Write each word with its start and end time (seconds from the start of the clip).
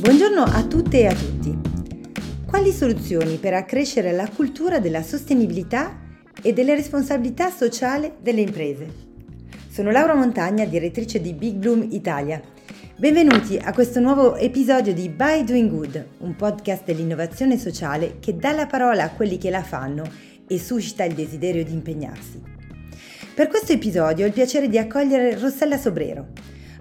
Buongiorno 0.00 0.42
a 0.42 0.62
tutte 0.64 1.00
e 1.00 1.06
a 1.06 1.14
tutti. 1.14 1.58
Quali 2.44 2.70
soluzioni 2.72 3.38
per 3.38 3.54
accrescere 3.54 4.12
la 4.12 4.28
cultura 4.28 4.80
della 4.80 5.02
sostenibilità 5.02 5.98
e 6.42 6.52
delle 6.52 6.74
responsabilità 6.74 7.48
sociali 7.48 8.12
delle 8.20 8.42
imprese? 8.42 8.92
Sono 9.70 9.90
Laura 9.90 10.14
Montagna, 10.14 10.66
direttrice 10.66 11.22
di 11.22 11.32
Big 11.32 11.54
Bloom 11.54 11.86
Italia. 11.92 12.38
Benvenuti 12.96 13.56
a 13.56 13.72
questo 13.72 14.00
nuovo 14.00 14.36
episodio 14.36 14.92
di 14.92 15.08
By 15.08 15.44
Doing 15.44 15.70
Good, 15.70 16.06
un 16.18 16.36
podcast 16.36 16.84
dell'innovazione 16.84 17.56
sociale 17.56 18.18
che 18.20 18.36
dà 18.36 18.52
la 18.52 18.66
parola 18.66 19.04
a 19.04 19.10
quelli 19.10 19.38
che 19.38 19.48
la 19.48 19.62
fanno 19.62 20.04
e 20.46 20.58
suscita 20.58 21.04
il 21.04 21.14
desiderio 21.14 21.64
di 21.64 21.72
impegnarsi. 21.72 22.49
Per 23.40 23.48
questo 23.48 23.72
episodio 23.72 24.24
ho 24.24 24.26
il 24.26 24.34
piacere 24.34 24.68
di 24.68 24.76
accogliere 24.76 25.34
Rossella 25.38 25.78
Sobrero. 25.78 26.26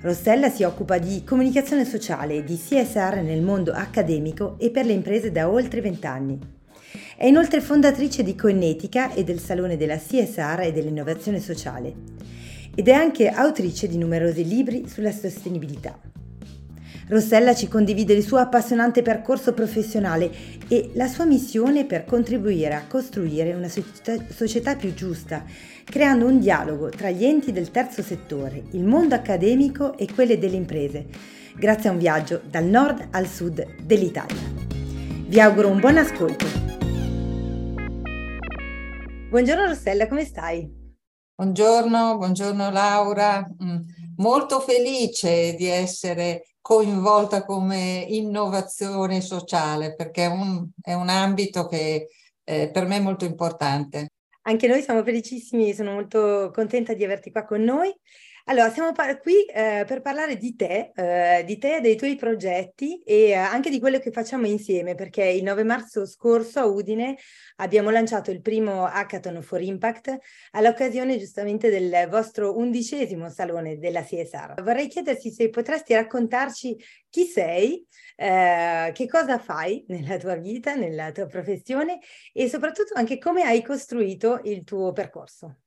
Rossella 0.02 0.50
si 0.50 0.64
occupa 0.64 0.98
di 0.98 1.24
comunicazione 1.24 1.86
sociale 1.86 2.36
e 2.36 2.44
di 2.44 2.58
CSR 2.58 3.22
nel 3.24 3.42
mondo 3.42 3.72
accademico 3.72 4.58
e 4.60 4.70
per 4.70 4.86
le 4.86 4.92
imprese 4.92 5.32
da 5.32 5.50
oltre 5.50 5.80
vent'anni. 5.80 6.38
È 7.16 7.26
inoltre 7.26 7.62
fondatrice 7.62 8.24
di 8.24 8.36
Coenetica 8.36 9.14
e 9.14 9.24
del 9.24 9.40
Salone 9.40 9.78
della 9.78 9.96
CSR 9.96 10.64
e 10.64 10.74
dell'innovazione 10.74 11.40
sociale 11.40 11.94
ed 12.76 12.90
è 12.90 12.92
anche 12.92 13.30
autrice 13.30 13.88
di 13.88 13.98
numerosi 13.98 14.46
libri 14.46 14.86
sulla 14.86 15.14
sostenibilità. 15.14 15.98
Rossella 17.10 17.56
ci 17.56 17.68
condivide 17.68 18.14
il 18.14 18.24
suo 18.24 18.38
appassionante 18.38 19.02
percorso 19.02 19.52
professionale 19.54 20.30
e 20.68 20.92
la 20.94 21.08
sua 21.08 21.26
missione 21.26 21.86
per 21.86 22.06
contribuire 22.06 22.76
a 22.76 22.86
costruire 22.88 23.56
una 23.56 23.68
società 23.68 24.76
più 24.76 24.94
giusta, 24.94 25.44
creando 25.84 26.28
un 26.28 26.38
dialogo 26.38 26.90
tra 26.90 27.10
gli 27.10 27.26
enti 27.26 27.52
del 27.52 27.72
terzo 27.72 28.04
settore, 28.04 28.62
il 28.74 28.84
mondo 28.84 29.16
accademico 29.16 29.98
e 29.98 30.08
quelle 30.14 30.38
delle 30.38 30.56
imprese, 30.56 31.08
grazie 31.56 31.90
a 31.90 31.94
un 31.94 31.98
viaggio 31.98 32.42
dal 32.48 32.66
nord 32.66 33.08
al 33.10 33.26
sud 33.26 33.66
dell'Italia. 33.82 34.38
Vi 35.26 35.40
auguro 35.40 35.70
un 35.70 35.80
buon 35.80 35.98
ascolto. 35.98 36.46
Buongiorno 39.30 39.66
Rossella, 39.66 40.08
come 40.08 40.26
stai? 40.26 40.78
Buongiorno, 41.34 42.18
buongiorno 42.18 42.70
Laura. 42.70 43.48
Mm, 43.64 43.78
molto 44.18 44.60
felice 44.60 45.56
di 45.56 45.66
essere 45.66 46.44
coinvolta 46.62 47.44
come 47.46 48.06
innovazione 48.08 49.22
sociale 49.22 49.96
perché 49.96 50.26
è 50.26 50.28
un, 50.28 50.68
è 50.82 50.94
un 50.94 51.10
ambito 51.10 51.68
che 51.68 52.08
eh, 52.44 52.70
per 52.72 52.86
me 52.86 52.98
è 52.98 53.02
molto 53.02 53.26
importante. 53.26 54.12
Anche 54.44 54.68
noi 54.68 54.82
siamo 54.82 55.04
felicissimi, 55.04 55.74
sono 55.74 55.94
molto 55.94 56.52
contenta 56.54 56.94
di 56.94 57.04
averti 57.04 57.32
qua 57.32 57.46
con 57.46 57.62
noi. 57.62 57.94
Allora, 58.50 58.72
siamo 58.72 58.94
par- 58.94 59.20
qui 59.20 59.46
eh, 59.46 59.84
per 59.86 60.02
parlare 60.02 60.36
di 60.36 60.56
te, 60.56 60.92
eh, 60.96 61.44
di 61.46 61.60
te, 61.60 61.82
dei 61.82 61.96
tuoi 61.96 62.16
progetti 62.16 63.00
e 63.04 63.26
eh, 63.28 63.34
anche 63.36 63.70
di 63.70 63.80
quello 63.80 64.00
che 64.00 64.10
facciamo 64.10 64.48
insieme, 64.48 64.96
perché 64.96 65.24
il 65.24 65.44
9 65.44 65.64
marzo 65.64 66.04
scorso 66.08 66.60
a 66.60 66.66
Udine 66.66 67.16
abbiamo 67.58 67.92
lanciato 67.92 68.32
il 68.32 68.42
primo 68.42 68.86
Hackathon 68.86 69.44
for 69.44 69.62
Impact 69.62 70.18
all'occasione 70.54 71.20
giustamente 71.20 71.70
del 71.70 72.08
vostro 72.10 72.58
undicesimo 72.58 73.30
salone 73.30 73.78
della 73.78 74.02
CSR. 74.02 74.64
Vorrei 74.64 74.88
chiederti 74.88 75.30
se 75.32 75.50
potresti 75.50 75.94
raccontarci 75.94 76.76
chi 77.08 77.26
sei, 77.26 77.86
eh, 78.16 78.90
che 78.96 79.08
cosa 79.08 79.38
fai 79.38 79.86
nella 79.90 80.18
tua 80.18 80.38
vita, 80.38 80.74
nella 80.74 81.12
tua 81.12 81.28
professione 81.28 82.00
e 82.34 82.50
soprattutto 82.50 82.96
anche 82.96 83.20
come 83.20 83.44
hai 83.44 83.62
costruito 83.62 84.40
il 84.46 84.64
tuo 84.64 84.92
percorso. 84.92 85.58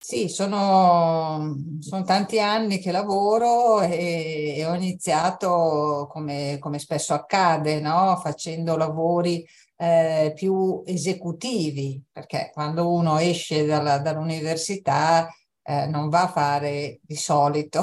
Sì, 0.00 0.28
sono, 0.28 1.56
sono, 1.80 2.02
tanti 2.04 2.38
anni 2.40 2.78
che 2.78 2.92
lavoro 2.92 3.80
e, 3.80 4.54
e 4.56 4.64
ho 4.64 4.74
iniziato 4.74 6.06
come, 6.10 6.56
come, 6.60 6.78
spesso 6.78 7.14
accade, 7.14 7.80
no? 7.80 8.16
facendo 8.22 8.76
lavori 8.76 9.44
eh, 9.76 10.32
più 10.34 10.82
esecutivi, 10.86 12.02
perché 12.10 12.50
quando 12.52 12.90
uno 12.90 13.18
esce 13.18 13.66
dalla, 13.66 13.98
dall'università 13.98 15.28
eh, 15.62 15.86
non 15.86 16.08
va 16.08 16.22
a 16.22 16.28
fare 16.28 17.00
di 17.02 17.16
solito 17.16 17.82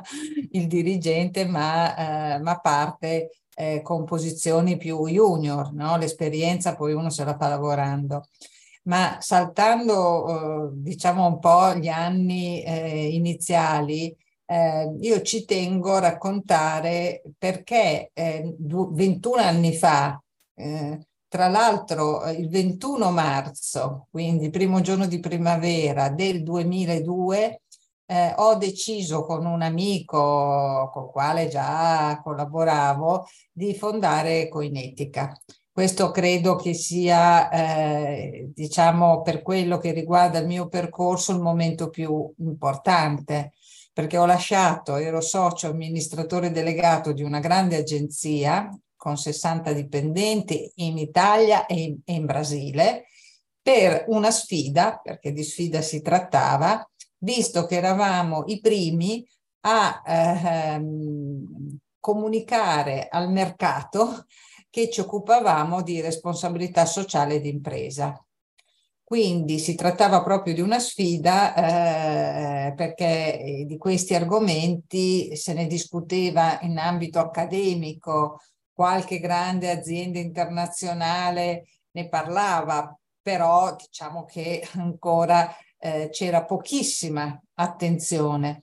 il 0.52 0.66
dirigente, 0.66 1.44
ma, 1.46 2.34
eh, 2.36 2.38
ma 2.40 2.58
parte 2.58 3.42
eh, 3.54 3.82
con 3.82 4.04
posizioni 4.04 4.76
più 4.76 5.06
junior, 5.06 5.72
no? 5.74 5.96
l'esperienza 5.98 6.74
poi 6.74 6.94
uno 6.94 7.10
se 7.10 7.22
la 7.24 7.36
fa 7.36 7.48
lavorando 7.48 8.24
ma 8.90 9.18
saltando 9.20 10.68
eh, 10.68 10.70
diciamo 10.72 11.24
un 11.26 11.38
po' 11.38 11.74
gli 11.74 11.86
anni 11.86 12.60
eh, 12.62 13.08
iniziali, 13.14 14.14
eh, 14.46 14.96
io 14.98 15.22
ci 15.22 15.44
tengo 15.44 15.94
a 15.94 16.00
raccontare 16.00 17.22
perché 17.38 18.10
21 18.12 19.36
eh, 19.36 19.42
anni 19.44 19.74
fa, 19.74 20.20
eh, 20.54 21.06
tra 21.28 21.46
l'altro 21.46 22.28
il 22.30 22.48
21 22.48 23.12
marzo, 23.12 24.08
quindi 24.10 24.50
primo 24.50 24.80
giorno 24.80 25.06
di 25.06 25.20
primavera 25.20 26.08
del 26.08 26.42
2002, 26.42 27.60
eh, 28.06 28.34
ho 28.38 28.56
deciso 28.56 29.24
con 29.24 29.46
un 29.46 29.62
amico 29.62 30.90
con 30.92 31.04
il 31.04 31.10
quale 31.12 31.46
già 31.48 32.20
collaboravo 32.20 33.24
di 33.52 33.72
fondare 33.76 34.48
Coinetica. 34.48 35.32
Questo 35.80 36.10
credo 36.10 36.56
che 36.56 36.74
sia, 36.74 37.48
eh, 37.48 38.50
diciamo, 38.54 39.22
per 39.22 39.40
quello 39.40 39.78
che 39.78 39.92
riguarda 39.92 40.38
il 40.38 40.46
mio 40.46 40.68
percorso, 40.68 41.32
il 41.32 41.40
momento 41.40 41.88
più 41.88 42.30
importante, 42.36 43.54
perché 43.90 44.18
ho 44.18 44.26
lasciato, 44.26 44.96
ero 44.96 45.22
socio 45.22 45.68
amministratore 45.68 46.50
delegato 46.50 47.12
di 47.12 47.22
una 47.22 47.40
grande 47.40 47.76
agenzia 47.76 48.68
con 48.94 49.16
60 49.16 49.72
dipendenti 49.72 50.70
in 50.74 50.98
Italia 50.98 51.64
e 51.64 51.80
in, 51.80 51.98
e 52.04 52.12
in 52.12 52.26
Brasile, 52.26 53.06
per 53.62 54.04
una 54.08 54.30
sfida, 54.30 55.00
perché 55.02 55.32
di 55.32 55.42
sfida 55.42 55.80
si 55.80 56.02
trattava, 56.02 56.86
visto 57.20 57.64
che 57.64 57.76
eravamo 57.76 58.44
i 58.48 58.60
primi 58.60 59.26
a 59.60 60.02
ehm, 60.04 61.78
comunicare 61.98 63.08
al 63.08 63.32
mercato 63.32 64.26
che 64.70 64.88
ci 64.88 65.00
occupavamo 65.00 65.82
di 65.82 66.00
responsabilità 66.00 66.86
sociale 66.86 67.40
d'impresa. 67.40 68.24
Quindi 69.02 69.58
si 69.58 69.74
trattava 69.74 70.22
proprio 70.22 70.54
di 70.54 70.60
una 70.60 70.78
sfida 70.78 71.54
eh, 72.68 72.74
perché 72.74 73.64
di 73.66 73.76
questi 73.76 74.14
argomenti 74.14 75.34
se 75.34 75.52
ne 75.52 75.66
discuteva 75.66 76.60
in 76.60 76.78
ambito 76.78 77.18
accademico, 77.18 78.38
qualche 78.72 79.18
grande 79.18 79.68
azienda 79.68 80.20
internazionale 80.20 81.64
ne 81.90 82.08
parlava, 82.08 82.96
però 83.20 83.74
diciamo 83.74 84.24
che 84.24 84.64
ancora 84.76 85.56
eh, 85.76 86.08
c'era 86.12 86.44
pochissima 86.44 87.36
attenzione 87.54 88.62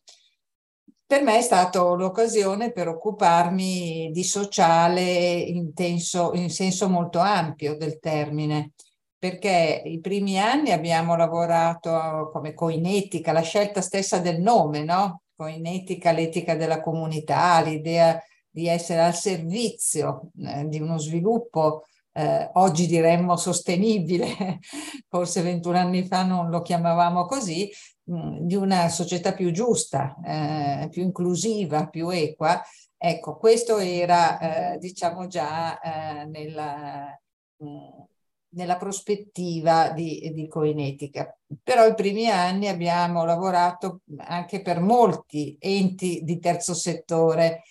per 1.07 1.23
me 1.23 1.38
è 1.38 1.41
stata 1.41 1.81
l'occasione 1.81 2.73
per 2.73 2.90
occuparmi 2.90 4.12
di 4.12 4.23
sociale 4.25 5.01
in, 5.03 5.72
in 5.73 6.50
senso 6.50 6.90
molto 6.90 7.19
ampio 7.19 7.78
del 7.78 7.97
termine, 8.00 8.73
perché 9.18 9.81
i 9.85 10.01
primi 10.01 10.38
anni 10.38 10.72
abbiamo 10.72 11.16
lavorato 11.16 12.29
come 12.34 12.53
coinetica, 12.53 13.31
la 13.31 13.41
scelta 13.41 13.81
stessa 13.81 14.19
del 14.19 14.41
nome, 14.41 14.84
no? 14.84 15.22
Coinetica, 15.34 16.12
l'etica 16.12 16.56
della 16.56 16.81
comunità, 16.81 17.62
l'idea 17.62 18.22
di 18.50 18.68
essere 18.68 19.01
al 19.01 19.16
servizio 19.16 20.31
eh, 20.45 20.66
di 20.68 20.81
uno 20.81 20.97
sviluppo 20.97 21.84
eh, 22.18 22.50
oggi 22.56 22.88
diremmo 22.88 23.38
sostenibile, 23.38 24.59
forse 25.07 25.41
21 25.41 25.78
anni 25.78 26.06
fa 26.06 26.24
non 26.24 26.50
lo 26.50 26.62
chiamavamo 26.62 27.25
così, 27.25 27.69
di 28.07 28.56
una 28.56 28.88
società 28.88 29.33
più 29.33 29.51
giusta, 29.51 30.15
eh, 30.24 30.88
più 30.89 31.04
inclusiva, 31.04 31.88
più 31.88 32.09
equa. 32.09 32.62
Ecco, 32.95 33.36
questo 33.36 33.77
era, 33.80 34.74
eh, 34.74 34.77
diciamo 34.77 35.27
già, 35.27 35.80
eh, 35.80 36.25
nella, 36.25 37.19
mh, 37.57 38.04
nella, 38.50 38.77
prospettiva 38.77 39.89
di, 39.92 40.31
di 40.33 40.48
Coinetica. 40.48 41.38
Però 41.62 41.86
i 41.86 41.95
primi 41.95 42.30
anni 42.30 42.69
abbiamo 42.69 43.25
lavorato 43.25 44.01
anche 44.19 44.62
per 44.62 44.80
molti 44.80 45.57
enti 45.60 46.21
di 46.24 46.39
terzo 46.39 46.74
settore. 46.74 47.63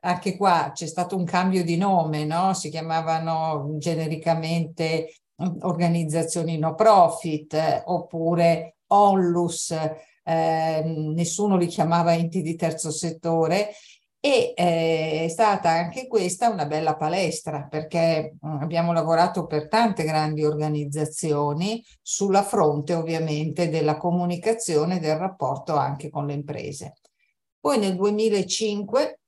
Anche 0.00 0.36
qua 0.36 0.70
c'è 0.72 0.86
stato 0.86 1.16
un 1.16 1.24
cambio 1.24 1.64
di 1.64 1.76
nome, 1.76 2.24
no? 2.24 2.54
si 2.54 2.68
chiamavano 2.70 3.74
genericamente 3.78 5.08
organizzazioni 5.62 6.58
no 6.58 6.74
profit 6.74 7.54
eh, 7.54 7.82
oppure 7.86 8.76
onlus, 8.88 9.70
eh, 10.22 10.82
nessuno 10.84 11.56
li 11.56 11.66
chiamava 11.66 12.14
enti 12.14 12.42
di 12.42 12.56
terzo 12.56 12.90
settore 12.90 13.70
e 14.24 14.54
eh, 14.56 15.24
è 15.24 15.28
stata 15.28 15.68
anche 15.68 16.06
questa 16.06 16.48
una 16.48 16.64
bella 16.64 16.96
palestra 16.96 17.66
perché 17.68 18.36
mm, 18.42 18.62
abbiamo 18.62 18.94
lavorato 18.94 19.44
per 19.44 19.68
tante 19.68 20.02
grandi 20.02 20.44
organizzazioni 20.46 21.84
sulla 22.00 22.42
fronte 22.42 22.94
ovviamente 22.94 23.68
della 23.68 23.98
comunicazione 23.98 24.96
e 24.96 25.00
del 25.00 25.18
rapporto 25.18 25.76
anche 25.76 26.08
con 26.08 26.26
le 26.26 26.32
imprese. 26.32 26.94
Poi 27.60 27.78
nel 27.78 27.96
2005 27.96 29.20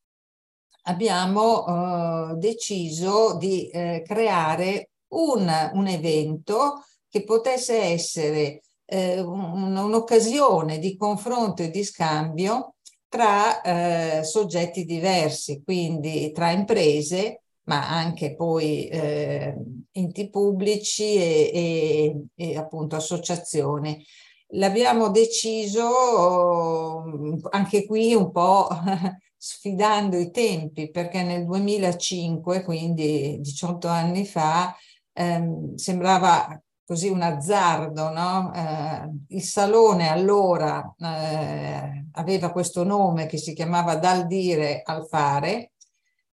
abbiamo 0.84 1.66
eh, 1.66 2.34
deciso 2.36 3.36
di 3.36 3.68
eh, 3.68 4.02
creare 4.02 4.90
un, 5.08 5.70
un, 5.74 5.86
evento 5.88 6.84
che 7.08 7.22
potesse 7.24 7.82
essere 7.82 8.62
eh, 8.86 9.20
un'occasione 9.20 10.78
di 10.78 10.96
confronto 10.96 11.62
e 11.62 11.70
di 11.70 11.84
scambio 11.84 12.76
tra 13.08 13.60
eh, 13.62 14.24
soggetti 14.24 14.84
diversi, 14.84 15.62
quindi 15.64 16.32
tra 16.32 16.50
imprese, 16.50 17.42
ma 17.64 17.88
anche 17.88 18.34
poi 18.34 18.88
eh, 18.88 19.54
enti 19.92 20.30
pubblici 20.30 21.16
e, 21.16 21.50
e, 21.54 22.24
e 22.34 22.56
appunto 22.56 22.96
associazioni. 22.96 24.04
L'abbiamo 24.50 25.10
deciso 25.10 27.02
anche 27.50 27.84
qui 27.86 28.14
un 28.14 28.30
po' 28.30 28.68
sfidando 29.36 30.16
i 30.18 30.30
tempi, 30.30 30.90
perché 30.90 31.22
nel 31.22 31.44
2005, 31.44 32.62
quindi 32.62 33.38
18 33.40 33.88
anni 33.88 34.24
fa, 34.24 34.74
ehm, 35.12 35.74
sembrava 35.74 36.60
così 36.86 37.08
un 37.08 37.20
azzardo, 37.20 38.10
no? 38.10 38.52
Eh, 38.54 39.34
il 39.36 39.42
salone 39.42 40.08
allora 40.08 40.94
eh, 40.98 42.06
aveva 42.12 42.52
questo 42.52 42.84
nome 42.84 43.26
che 43.26 43.38
si 43.38 43.54
chiamava 43.54 43.96
Dal 43.96 44.26
dire 44.26 44.82
al 44.84 45.06
fare, 45.08 45.72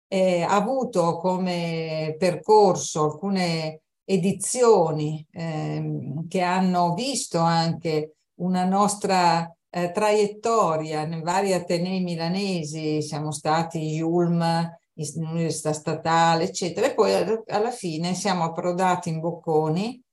eh, 0.08 0.44
ha 0.44 0.54
avuto 0.54 1.18
come 1.18 2.16
percorso 2.20 3.04
alcune 3.06 3.82
edizioni 4.06 5.26
ehm, 5.32 6.28
che 6.28 6.42
hanno 6.42 6.94
visto 6.94 7.40
anche 7.40 8.18
una 8.36 8.64
nostra 8.64 9.52
eh, 9.72 9.92
traiettoria 9.92 11.04
nei 11.06 11.24
vari 11.24 11.54
atenei 11.54 12.02
milanesi, 12.02 13.02
siamo 13.02 13.32
stati 13.32 13.80
Yulm, 13.80 14.70
Università 15.16 15.74
Statale, 15.74 16.44
eccetera, 16.44 16.86
e 16.86 16.94
poi 16.94 17.12
alla 17.48 17.72
fine 17.72 18.14
siamo 18.14 18.44
approdati 18.44 19.10
in 19.10 19.20
Bocconi 19.20 20.04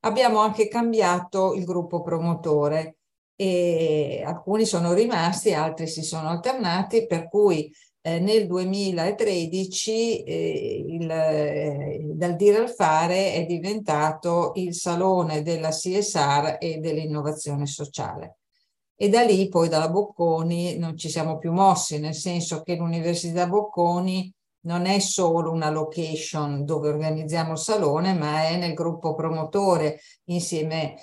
Abbiamo 0.00 0.38
anche 0.40 0.68
cambiato 0.68 1.54
il 1.54 1.64
gruppo 1.64 2.02
promotore 2.02 2.98
e 3.34 4.22
alcuni 4.24 4.64
sono 4.64 4.92
rimasti, 4.92 5.54
altri 5.54 5.86
si 5.86 6.02
sono 6.02 6.28
alternati, 6.28 7.06
per 7.06 7.28
cui 7.28 7.72
eh, 8.00 8.20
nel 8.20 8.46
2013 8.46 10.22
eh, 10.22 10.84
il, 10.86 11.10
eh, 11.10 12.00
dal 12.14 12.36
dire 12.36 12.58
al 12.58 12.70
fare 12.70 13.32
è 13.34 13.44
diventato 13.44 14.52
il 14.54 14.74
salone 14.74 15.42
della 15.42 15.70
CSR 15.70 16.56
e 16.60 16.78
dell'innovazione 16.78 17.66
sociale. 17.66 18.38
E 18.96 19.08
da 19.08 19.22
lì 19.22 19.48
poi 19.48 19.68
dalla 19.68 19.90
Bocconi 19.90 20.78
non 20.78 20.96
ci 20.96 21.08
siamo 21.08 21.38
più 21.38 21.52
mossi, 21.52 22.00
nel 22.00 22.14
senso 22.14 22.62
che 22.62 22.76
l'Università 22.76 23.46
Bocconi 23.46 24.32
non 24.68 24.84
è 24.84 24.98
solo 24.98 25.50
una 25.50 25.70
location 25.70 26.66
dove 26.66 26.90
organizziamo 26.90 27.52
il 27.52 27.58
salone, 27.58 28.12
ma 28.12 28.42
è 28.42 28.56
nel 28.58 28.74
gruppo 28.74 29.14
promotore 29.14 30.00
insieme 30.26 30.96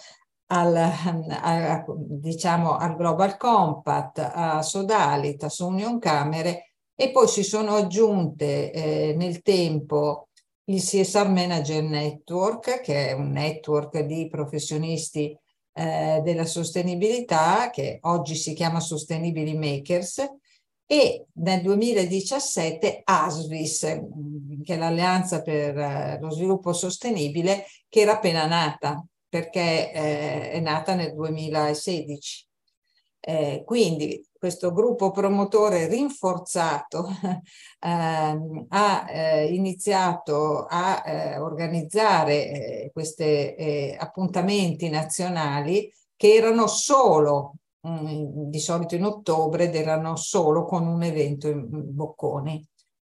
al, 0.52 0.76
a, 0.76 1.84
diciamo, 1.98 2.78
al 2.78 2.96
Global 2.96 3.38
Compact, 3.38 4.20
a 4.20 4.62
Sodalitas, 4.62 5.58
Union 5.60 5.98
Camere. 5.98 6.74
E 6.94 7.10
poi 7.10 7.28
si 7.28 7.44
sono 7.44 7.74
aggiunte 7.74 8.72
eh, 8.72 9.16
nel 9.18 9.42
tempo 9.42 10.30
il 10.66 10.82
CSR 10.82 11.28
Manager 11.28 11.82
Network, 11.82 12.82
che 12.82 13.10
è 13.10 13.12
un 13.14 13.32
network 13.32 14.00
di 14.02 14.28
professionisti 14.28 15.36
eh, 15.74 16.22
della 16.24 16.46
sostenibilità, 16.46 17.72
che 17.72 17.98
oggi 18.04 18.36
si 18.36 18.54
chiama 18.54 18.80
Sustainability 18.80 19.58
Makers, 19.58 20.24
e 20.88 21.26
nel 21.34 21.62
2017 21.62 23.02
ASVIS, 23.04 24.02
mm, 24.02 24.62
che 24.62 24.76
è 24.76 24.78
l'Alleanza 24.78 25.42
per 25.42 25.78
eh, 25.78 26.20
lo 26.22 26.30
Sviluppo 26.30 26.74
Sostenibile, 26.74 27.66
che 27.90 28.02
era 28.02 28.14
appena 28.14 28.46
nata, 28.46 29.04
perché 29.28 29.92
eh, 29.92 30.52
è 30.52 30.60
nata 30.60 30.94
nel 30.94 31.14
2016. 31.14 32.48
Eh, 33.28 33.64
quindi 33.66 34.24
questo 34.38 34.72
gruppo 34.72 35.10
promotore 35.10 35.88
rinforzato 35.88 37.08
eh, 37.82 38.38
ha 38.70 39.06
eh, 39.10 39.48
iniziato 39.52 40.66
a 40.66 41.02
eh, 41.04 41.40
organizzare 41.40 42.92
questi 42.94 43.96
appuntamenti 43.98 44.90
nazionali 44.90 45.92
che 46.16 46.36
erano 46.36 46.68
solo 46.68 47.56
Mm, 47.88 48.50
di 48.50 48.60
solito 48.60 48.96
in 48.96 49.04
ottobre 49.04 49.66
ed 49.66 49.76
erano 49.76 50.16
solo 50.16 50.66
con 50.66 50.88
un 50.88 51.04
evento 51.04 51.48
in 51.48 51.68
Bocconi. 51.70 52.66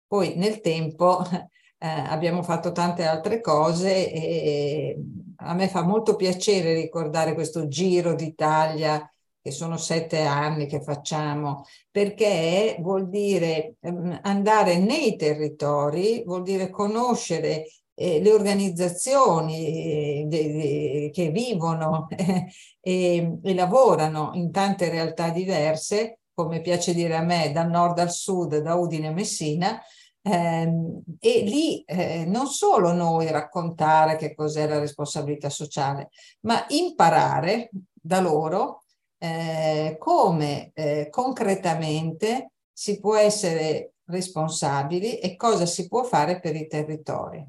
Poi 0.07 0.35
nel 0.37 0.61
tempo 0.61 1.21
eh, 1.77 1.87
abbiamo 1.87 2.41
fatto 2.41 2.71
tante 2.71 3.05
altre 3.05 3.41
cose 3.41 4.09
e 4.11 4.97
a 5.37 5.53
me 5.53 5.67
fa 5.67 5.83
molto 5.83 6.15
piacere 6.15 6.73
ricordare 6.73 7.33
questo 7.33 7.67
giro 7.67 8.13
d'Italia 8.13 9.05
che 9.41 9.51
sono 9.51 9.75
sette 9.75 10.21
anni 10.21 10.67
che 10.67 10.81
facciamo, 10.81 11.65
perché 11.89 12.77
vuol 12.79 13.09
dire 13.09 13.75
ehm, 13.81 14.19
andare 14.21 14.77
nei 14.77 15.15
territori, 15.17 16.23
vuol 16.23 16.43
dire 16.43 16.69
conoscere 16.69 17.65
eh, 18.01 18.21
le 18.21 18.31
organizzazioni 18.31 20.27
eh, 20.27 21.09
che 21.13 21.29
vivono 21.29 22.07
eh, 22.09 22.47
e, 22.81 23.37
e, 23.43 23.53
lavorano 23.53 24.31
in 24.33 24.51
tante 24.51 24.89
realtà 24.89 25.29
diverse, 25.29 26.19
come 26.33 26.61
piace 26.61 26.93
dire 26.93 27.15
a 27.15 27.21
me, 27.21 27.51
dal 27.51 27.69
nord 27.69 27.99
al 27.99 28.11
sud, 28.11 28.57
da 28.57 28.75
Udine 28.75 29.07
a 29.07 29.11
Messina, 29.11 29.79
ehm, 30.21 31.01
e 31.19 31.41
lì 31.41 31.83
eh, 31.85 32.25
non 32.25 32.47
solo 32.47 32.91
noi 32.93 33.29
raccontare 33.29 34.15
che 34.15 34.33
cos'è 34.33 34.67
la 34.67 34.79
responsabilità 34.79 35.49
sociale, 35.49 36.09
ma 36.41 36.65
imparare 36.69 37.69
da 37.93 38.19
loro 38.19 38.83
eh, 39.19 39.97
come 39.99 40.71
eh, 40.73 41.07
concretamente 41.11 42.53
si 42.73 42.99
può 42.99 43.15
essere 43.15 43.93
responsabili 44.05 45.19
e 45.19 45.35
cosa 45.35 45.65
si 45.67 45.87
può 45.87 46.03
fare 46.03 46.39
per 46.39 46.55
i 46.55 46.67
territori. 46.67 47.45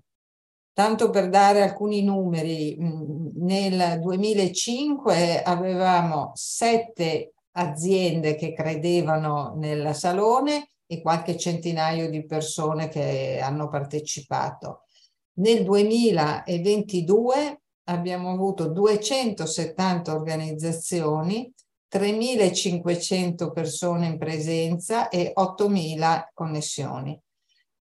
Tanto 0.74 1.10
per 1.10 1.28
dare 1.28 1.62
alcuni 1.62 2.02
numeri, 2.02 2.78
mm, 2.80 3.28
nel 3.44 4.00
2005 4.00 5.42
avevamo 5.42 6.32
sette 6.34 7.34
aziende 7.52 8.36
che 8.36 8.54
credevano 8.54 9.54
nel 9.56 9.94
salone 9.94 10.70
e 10.86 11.02
qualche 11.02 11.36
centinaio 11.36 12.08
di 12.08 12.24
persone 12.24 12.88
che 12.88 13.38
hanno 13.42 13.68
partecipato. 13.68 14.86
Nel 15.34 15.62
2022 15.62 17.60
abbiamo 17.84 18.30
avuto 18.30 18.68
270 18.68 20.14
organizzazioni, 20.14 21.52
3.500 21.90 23.52
persone 23.52 24.06
in 24.06 24.16
presenza 24.16 25.08
e 25.08 25.32
8.000 25.34 26.30
connessioni. 26.32 27.20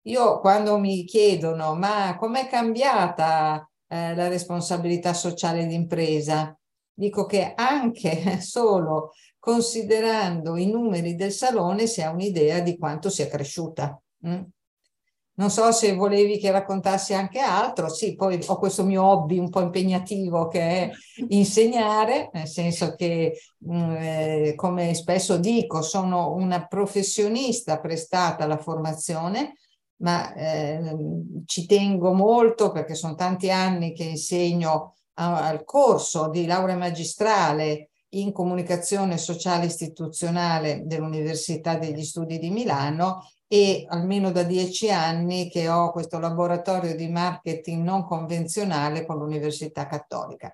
Io 0.06 0.40
quando 0.40 0.78
mi 0.78 1.04
chiedono 1.04 1.74
ma 1.74 2.16
com'è 2.18 2.46
cambiata 2.46 3.68
eh, 3.88 4.14
la 4.14 4.28
responsabilità 4.28 5.14
sociale 5.14 5.66
d'impresa, 5.66 6.58
dico 6.92 7.26
che 7.26 7.54
anche 7.54 8.40
solo 8.42 9.12
considerando 9.38 10.56
i 10.56 10.66
numeri 10.66 11.14
del 11.14 11.32
salone 11.32 11.86
si 11.86 12.02
ha 12.02 12.10
un'idea 12.10 12.60
di 12.60 12.78
quanto 12.78 13.10
sia 13.10 13.28
cresciuta. 13.28 14.00
Mm? 14.26 14.42
Non 15.36 15.50
so 15.50 15.72
se 15.72 15.94
volevi 15.94 16.38
che 16.38 16.52
raccontassi 16.52 17.12
anche 17.12 17.40
altro, 17.40 17.88
sì, 17.88 18.14
poi 18.14 18.38
ho 18.46 18.56
questo 18.56 18.84
mio 18.84 19.02
hobby 19.02 19.38
un 19.38 19.50
po' 19.50 19.60
impegnativo 19.60 20.46
che 20.46 20.60
è 20.60 20.90
insegnare, 21.30 22.30
nel 22.32 22.46
senso 22.46 22.94
che, 22.94 23.36
mm, 23.68 23.94
eh, 23.96 24.52
come 24.54 24.94
spesso 24.94 25.36
dico, 25.36 25.82
sono 25.82 26.34
una 26.34 26.66
professionista 26.66 27.80
prestata 27.80 28.44
alla 28.44 28.58
formazione, 28.58 29.54
ma 29.98 30.34
eh, 30.34 30.96
ci 31.46 31.66
tengo 31.66 32.12
molto 32.12 32.72
perché 32.72 32.94
sono 32.94 33.14
tanti 33.14 33.50
anni 33.50 33.92
che 33.92 34.04
insegno 34.04 34.94
a, 35.14 35.46
al 35.46 35.64
corso 35.64 36.28
di 36.28 36.46
laurea 36.46 36.76
magistrale 36.76 37.90
in 38.14 38.32
comunicazione 38.32 39.18
sociale 39.18 39.66
istituzionale 39.66 40.82
dell'Università 40.84 41.76
degli 41.76 42.04
Studi 42.04 42.38
di 42.38 42.50
Milano 42.50 43.26
e 43.46 43.84
almeno 43.88 44.30
da 44.30 44.42
dieci 44.42 44.90
anni 44.90 45.48
che 45.48 45.68
ho 45.68 45.90
questo 45.90 46.18
laboratorio 46.18 46.94
di 46.96 47.08
marketing 47.08 47.82
non 47.82 48.04
convenzionale 48.04 49.04
con 49.04 49.18
l'Università 49.18 49.86
Cattolica. 49.86 50.52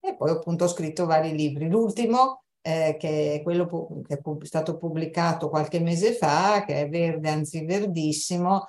E 0.00 0.16
poi 0.16 0.30
appunto 0.30 0.64
ho 0.64 0.68
scritto 0.68 1.06
vari 1.06 1.34
libri. 1.34 1.68
L'ultimo 1.68 2.44
eh, 2.62 2.96
che 2.98 3.34
è 3.34 3.42
quello 3.42 4.02
che 4.06 4.14
è 4.14 4.20
stato 4.42 4.76
pubblicato 4.76 5.48
qualche 5.48 5.80
mese 5.80 6.14
fa, 6.14 6.64
che 6.66 6.82
è 6.82 6.88
verde, 6.88 7.28
anzi 7.28 7.64
verdissimo, 7.64 8.66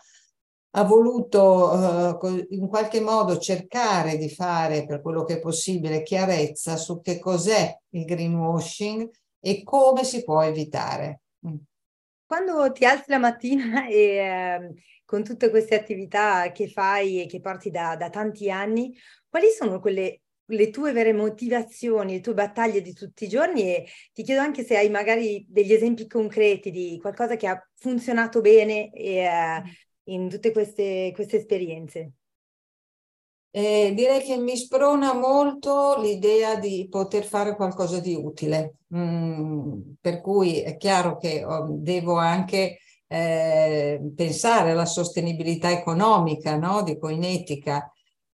ha 0.74 0.84
voluto 0.84 2.18
eh, 2.20 2.48
in 2.52 2.68
qualche 2.68 3.02
modo 3.02 3.38
cercare 3.38 4.18
di 4.18 4.30
fare 4.30 4.86
per 4.86 5.02
quello 5.02 5.26
che 5.26 5.36
è 5.36 5.40
possibile 5.40 6.04
chiarezza 6.04 6.78
su 6.78 7.02
che 7.02 7.20
cos'è 7.20 7.78
il 7.90 8.06
greenwashing 8.06 9.10
e 9.40 9.64
come 9.64 10.04
si 10.04 10.24
può 10.24 10.42
evitare. 10.42 11.22
Mm. 11.46 11.56
Quando 12.26 12.72
ti 12.72 12.86
alzi 12.86 13.06
la 13.08 13.18
mattina 13.18 13.88
e 13.90 13.96
eh, 13.98 14.74
con 15.04 15.24
tutte 15.24 15.50
queste 15.50 15.76
attività 15.76 16.52
che 16.54 16.70
fai 16.70 17.22
e 17.22 17.26
che 17.26 17.42
porti 17.42 17.70
da, 17.70 17.98
da 17.98 18.10
tanti 18.10 18.50
anni, 18.50 18.96
quali 19.28 19.48
sono 19.50 19.82
quelle 19.82 20.22
le 20.46 20.70
tue 20.70 20.92
vere 20.92 21.14
motivazioni, 21.14 22.14
le 22.14 22.20
tue 22.20 22.34
battaglie 22.34 22.82
di 22.82 22.94
tutti 22.94 23.26
i 23.26 23.30
giorni 23.30 23.64
e 23.64 23.88
ti 24.14 24.24
chiedo 24.24 24.42
anche 24.42 24.64
se 24.64 24.78
hai 24.78 24.90
magari 24.90 25.46
degli 25.50 25.74
esempi 25.74 26.08
concreti 26.08 26.72
di 26.72 26.98
qualcosa 27.00 27.36
che 27.36 27.48
ha 27.48 27.70
funzionato 27.76 28.42
bene 28.42 28.92
e, 28.92 29.16
eh, 29.18 29.64
in 30.06 30.30
tutte 30.30 30.52
queste, 30.52 31.12
queste 31.14 31.38
esperienze. 31.38 32.14
Eh, 33.54 33.92
direi 33.94 34.22
che 34.22 34.38
mi 34.38 34.56
sprona 34.56 35.14
molto 35.14 36.00
l'idea 36.00 36.56
di 36.56 36.88
poter 36.90 37.26
fare 37.26 37.56
qualcosa 37.56 38.00
di 38.00 38.16
utile, 38.16 38.76
mm, 38.96 39.82
per 40.00 40.22
cui 40.22 40.62
è 40.62 40.78
chiaro 40.78 41.18
che 41.18 41.44
oh, 41.44 41.68
devo 41.70 42.16
anche 42.16 42.78
eh, 43.08 44.00
pensare 44.16 44.72
alla 44.72 44.86
sostenibilità 44.86 45.70
economica 45.70 46.56
no? 46.56 46.82
di 46.82 46.98
Coinetica, 46.98 47.92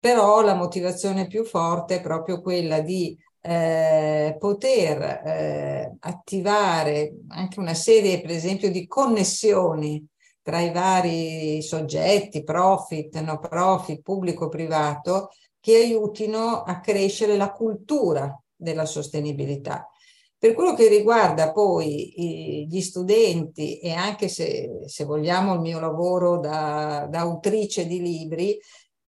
però 0.08 0.40
la 0.40 0.54
motivazione 0.54 1.28
più 1.28 1.44
forte 1.44 1.96
è 1.98 2.02
proprio 2.02 2.40
quella 2.40 2.80
di 2.80 3.18
eh, 3.42 4.38
poter 4.40 5.02
eh, 5.02 5.98
attivare 6.00 7.14
anche 7.28 7.60
una 7.60 7.74
serie, 7.74 8.22
per 8.22 8.30
esempio, 8.30 8.72
di 8.72 8.88
connessioni 8.88 10.02
tra 10.42 10.62
i 10.62 10.72
vari 10.72 11.62
soggetti, 11.62 12.46
profit, 12.46 13.20
no 13.20 13.38
profit, 13.38 14.02
pubblico-privato, 14.02 15.32
che 15.60 15.76
aiutino 15.76 16.62
a 16.62 16.80
crescere 16.80 17.36
la 17.36 17.52
cultura 17.52 18.34
della 18.56 18.86
sostenibilità. 18.86 19.90
Per 20.38 20.54
quello 20.54 20.74
che 20.74 20.88
riguarda 20.88 21.52
poi 21.52 22.66
gli 22.70 22.80
studenti 22.80 23.80
e 23.80 23.92
anche 23.92 24.30
se, 24.30 24.84
se 24.86 25.04
vogliamo 25.04 25.56
il 25.56 25.60
mio 25.60 25.82
lavoro 25.82 26.40
da, 26.40 27.08
da 27.10 27.20
autrice 27.20 27.86
di 27.86 28.02
libri, 28.02 28.58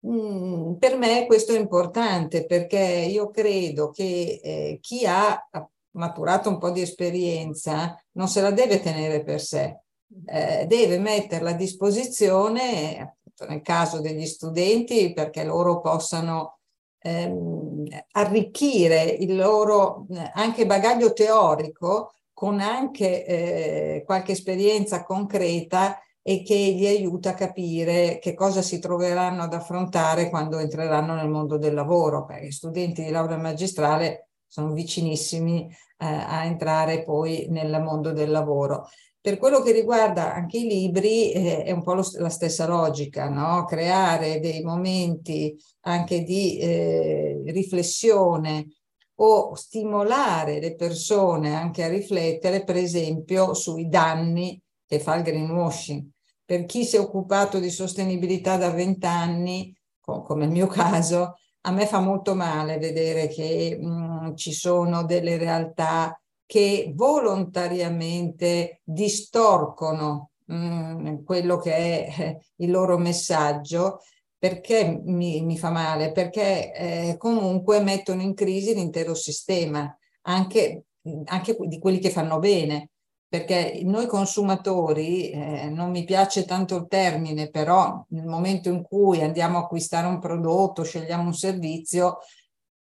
Mm, 0.06 0.76
per 0.76 0.96
me 0.98 1.26
questo 1.26 1.54
è 1.54 1.60
importante 1.60 2.46
perché 2.46 2.78
io 2.78 3.32
credo 3.32 3.90
che 3.90 4.40
eh, 4.44 4.78
chi 4.80 5.06
ha 5.08 5.44
maturato 5.92 6.50
un 6.50 6.60
po' 6.60 6.70
di 6.70 6.82
esperienza 6.82 8.00
non 8.12 8.28
se 8.28 8.42
la 8.42 8.52
deve 8.52 8.80
tenere 8.80 9.24
per 9.24 9.42
sé, 9.42 9.82
eh, 10.26 10.66
deve 10.68 11.00
metterla 11.00 11.52
a 11.52 11.54
disposizione 11.54 13.18
nel 13.48 13.62
caso 13.62 14.00
degli 14.00 14.26
studenti 14.26 15.14
perché 15.14 15.44
loro 15.44 15.80
possano 15.80 16.60
ehm, 17.00 17.86
arricchire 18.12 19.04
il 19.04 19.36
loro 19.36 20.08
anche 20.34 20.66
bagaglio 20.66 21.14
teorico 21.14 22.14
con 22.34 22.60
anche 22.60 23.26
eh, 23.26 24.04
qualche 24.06 24.32
esperienza 24.32 25.04
concreta 25.04 26.00
e 26.30 26.44
che 26.44 26.56
gli 26.56 26.86
aiuta 26.86 27.30
a 27.30 27.34
capire 27.36 28.20
che 28.20 28.34
cosa 28.34 28.62
si 28.62 28.80
troveranno 28.80 29.44
ad 29.44 29.54
affrontare 29.54 30.30
quando 30.30 30.58
entreranno 30.58 31.16
nel 31.16 31.30
mondo 31.30 31.58
del 31.58 31.74
lavoro, 31.74 32.26
perché 32.26 32.48
gli 32.48 32.52
studenti 32.52 33.02
di 33.02 33.12
laurea 33.12 33.38
magistrale 33.38 34.32
sono 34.46 34.74
vicinissimi 34.74 35.70
eh, 35.70 36.06
a 36.06 36.44
entrare 36.44 37.06
poi 37.06 37.48
nel 37.50 37.82
mondo 37.82 38.12
del 38.12 38.30
lavoro. 38.30 38.90
Per 39.22 39.38
quello 39.38 39.62
che 39.62 39.72
riguarda 39.72 40.34
anche 40.34 40.58
i 40.58 40.68
libri 40.68 41.32
eh, 41.32 41.64
è 41.64 41.72
un 41.72 41.82
po' 41.82 41.94
lo, 41.94 42.06
la 42.18 42.28
stessa 42.28 42.68
logica, 42.68 43.30
no? 43.30 43.64
creare 43.64 44.42
dei 44.42 44.62
momenti 44.64 45.58
anche 45.84 46.24
di 46.24 46.58
eh, 46.58 47.42
riflessione 47.46 48.68
o 49.20 49.56
stimolare 49.56 50.60
le 50.60 50.76
persone 50.76 51.56
anche 51.56 51.86
a 51.86 51.88
riflettere, 51.88 52.66
per 52.66 52.76
esempio, 52.76 53.54
sui 53.54 53.88
danni 53.88 54.62
che 54.86 55.00
fa 55.00 55.16
il 55.16 55.24
greenwashing 55.24 56.16
per 56.48 56.64
chi 56.64 56.86
si 56.86 56.96
è 56.96 57.00
occupato 57.00 57.60
di 57.60 57.70
sostenibilità 57.70 58.56
da 58.56 58.70
vent'anni, 58.72 59.76
come 60.00 60.46
il 60.46 60.52
mio 60.52 60.68
caso, 60.68 61.40
a 61.62 61.72
me 61.72 61.86
fa 61.86 62.00
molto 62.00 62.36
male 62.36 62.78
vedere 62.78 63.28
che 63.28 63.78
mh, 63.78 64.36
ci 64.36 64.54
sono 64.54 65.04
delle 65.04 65.36
realtà 65.36 66.18
che 66.46 66.94
volontariamente 66.96 68.80
distorcono 68.86 70.30
mh, 70.46 71.24
quello 71.26 71.58
che 71.58 71.74
è 71.76 72.16
eh, 72.18 72.40
il 72.56 72.72
loro 72.72 72.98
messaggio 72.98 74.00
perché 74.38 75.02
mi, 75.04 75.42
mi 75.42 75.58
fa 75.58 75.70
male? 75.70 76.14
Perché 76.14 76.74
eh, 76.74 77.16
comunque 77.18 77.82
mettono 77.82 78.22
in 78.22 78.34
crisi 78.34 78.74
l'intero 78.74 79.16
sistema, 79.16 79.94
anche, 80.22 80.86
anche 81.26 81.58
di 81.60 81.78
quelli 81.80 82.00
che 82.00 82.10
fanno 82.10 82.40
bene 82.40 82.92
perché 83.30 83.82
noi 83.84 84.08
consumatori, 84.08 85.30
eh, 85.32 85.70
non 85.70 85.92
mi 85.92 86.06
piace 86.06 86.46
tanto 86.46 86.78
il 86.78 86.88
termine, 86.88 87.50
però 87.50 88.06
nel 88.10 88.26
momento 88.26 88.70
in 88.70 88.82
cui 88.82 89.22
andiamo 89.22 89.58
a 89.58 89.62
acquistare 89.62 90.08
un 90.08 90.20
prodotto, 90.20 90.84
scegliamo 90.84 91.24
un 91.24 91.34
servizio, 91.34 92.20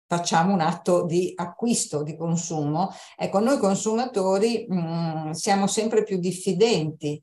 facciamo 0.06 0.52
un 0.52 0.60
atto 0.60 1.04
di 1.06 1.32
acquisto, 1.34 2.02
di 2.02 2.14
consumo. 2.14 2.90
Ecco, 3.16 3.38
noi 3.40 3.58
consumatori 3.58 4.66
mh, 4.68 4.76
mm, 4.76 5.30
siamo 5.30 5.66
sempre 5.66 6.02
più 6.02 6.18
diffidenti, 6.18 7.22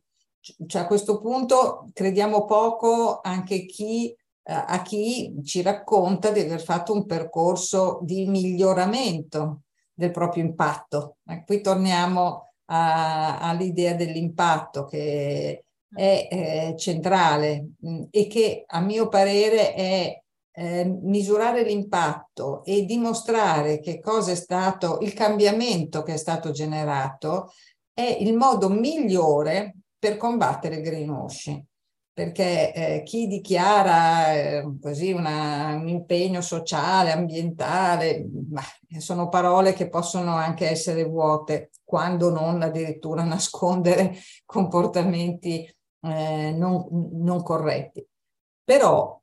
cioè 0.66 0.82
a 0.82 0.88
questo 0.88 1.22
punto 1.22 1.90
crediamo 1.94 2.46
poco 2.46 3.20
anche 3.22 3.66
chi, 3.66 4.10
eh, 4.10 4.18
a 4.54 4.82
chi 4.82 5.40
ci 5.44 5.62
racconta 5.62 6.32
di 6.32 6.40
aver 6.40 6.62
fatto 6.62 6.94
un 6.94 7.06
percorso 7.06 8.00
di 8.01 8.25
miglioramento 8.25 9.62
del 9.94 10.10
proprio 10.10 10.44
impatto. 10.44 11.18
E 11.28 11.44
qui 11.46 11.62
torniamo 11.62 12.50
all'idea 12.72 13.94
dell'impatto 13.94 14.86
che 14.86 15.66
è 15.94 16.28
eh, 16.32 16.75
centrale 16.78 17.72
mh, 17.80 17.90
mm, 17.90 18.04
e 18.10 18.28
che 18.28 18.63
a 18.66 18.80
mio 18.80 19.10
parere 19.10 19.74
è 19.74 20.22
eh, 20.54 20.86
misurare 20.86 21.63
l'impatto 21.63 22.63
e 22.63 22.86
dimostrare 22.86 23.80
che 23.80 24.00
cosa 24.00 24.32
è 24.32 24.36
stato 24.36 25.00
il 25.01 25.13
cambiamento 25.13 26.04
che 26.04 26.13
è 26.13 26.18
stato 26.18 26.51
generato 26.51 27.51
è 27.94 28.18
il 28.20 28.34
modo 28.36 28.70
migliore 28.70 29.75
per 29.98 30.18
combattere 30.18 30.75
il 30.75 30.82
greenwashing 30.82 31.63
perché 32.13 32.74
eh, 32.74 33.03
chi 33.03 33.27
dichiara 33.27 34.34
eh, 34.34 34.77
così 34.82 35.12
una, 35.12 35.75
un 35.75 35.88
impegno 35.88 36.41
sociale, 36.41 37.12
ambientale, 37.12 38.24
bah, 38.27 38.62
sono 39.00 39.30
parole 39.30 39.74
che 39.74 39.88
possono 39.88 40.36
anche 40.36 40.70
essere 40.70 41.06
vuote, 41.06 41.72
quando 41.84 42.30
non 42.30 42.62
addirittura 42.62 43.24
nascondere 43.24 44.15
comportamenti 44.46 45.65
eh, 46.01 46.51
non, 46.51 46.86
non, 47.13 47.41
corretti. 47.44 48.06
Però 48.63 49.20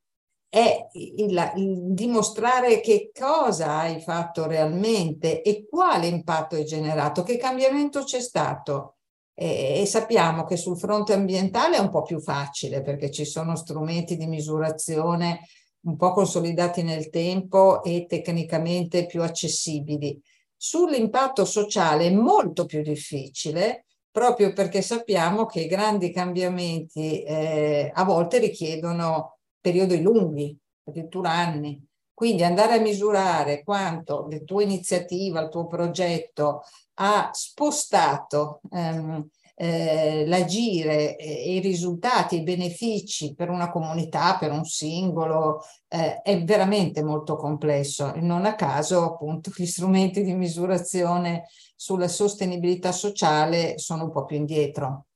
è 0.49 0.88
il, 0.92 1.52
il 1.57 1.92
dimostrare 1.92 2.80
che 2.80 3.11
cosa 3.16 3.78
hai 3.80 4.00
fatto 4.00 4.47
realmente 4.47 5.42
e 5.42 5.66
quale 5.68 6.07
impatto 6.07 6.57
hai 6.57 6.64
generato, 6.64 7.23
che 7.23 7.37
cambiamento 7.37 8.02
c'è 8.02 8.21
stato 8.21 8.98
e, 9.38 9.87
sappiamo 9.87 10.42
che 10.42 10.57
sul 10.57 10.76
fronte 10.76 11.12
ambientale 11.12 11.76
è 11.76 11.80
un 11.80 11.90
po' 11.90 12.02
più 12.02 12.21
facile 12.21 12.83
perché 12.83 13.11
ci 13.11 13.25
sono 13.25 13.54
strumenti 13.54 14.16
di 14.16 14.26
misurazione 14.26 15.42
un 15.83 15.97
po' 15.97 16.12
consolidati 16.12 16.83
nel 16.83 17.09
tempo 17.09 17.85
e 17.85 18.07
tecnicamente 18.09 19.07
più 19.07 19.23
accessibili. 19.23 20.21
Sull'impatto 20.57 21.45
sociale 21.45 22.07
è 22.07 22.11
molto 22.11 22.66
più 22.66 22.83
difficile 22.83 23.85
proprio 24.11 24.52
perché 24.52 24.83
sappiamo 24.83 25.47
che 25.47 25.61
i 25.61 25.68
grandi 25.68 26.11
cambiamenti 26.11 27.23
eh, 27.23 27.92
a 27.95 28.02
volte 28.02 28.38
richiedono 28.38 29.38
periodi 29.61 30.02
lunghi, 30.02 30.59
addirittura 30.83 31.30
anni. 31.30 31.80
Quindi 32.12 32.42
andare 32.42 32.75
a 32.75 32.80
misurare 32.80 33.62
quanto 33.62 34.26
la 34.28 34.38
tua 34.40 34.64
iniziativa, 34.64 35.40
il 35.42 35.49
tuo 35.49 35.68
progetto 35.68 36.62
ha 37.00 37.31
spostato 37.33 38.61
ehm, 38.73 39.28
eh, 39.61 40.25
l'agire 40.26 41.17
e 41.17 41.57
i 41.57 41.61
risultati, 41.61 42.37
i 42.37 42.43
benefici 42.43 43.35
per 43.35 43.50
una 43.50 43.71
comunità, 43.71 44.37
per 44.38 44.52
un 44.52 44.64
singolo, 44.64 45.62
eh, 45.88 46.23
è 46.23 46.45
veramente 46.45 47.02
molto 47.02 47.35
complesso 47.37 48.12
non 48.17 48.47
a 48.47 48.55
caso 48.55 49.02
appunto 49.05 49.50
gli 49.57 49.67
strumenti 49.67 50.23
di 50.23 50.35
misurazione 50.35 51.47
sulla 51.75 52.09
sostenibilità 52.09 52.93
sociale 52.93 53.78
sono 53.78 54.05
un 54.05 54.11
po' 54.12 54.25
più 54.25 54.37
indietro. 54.37 55.08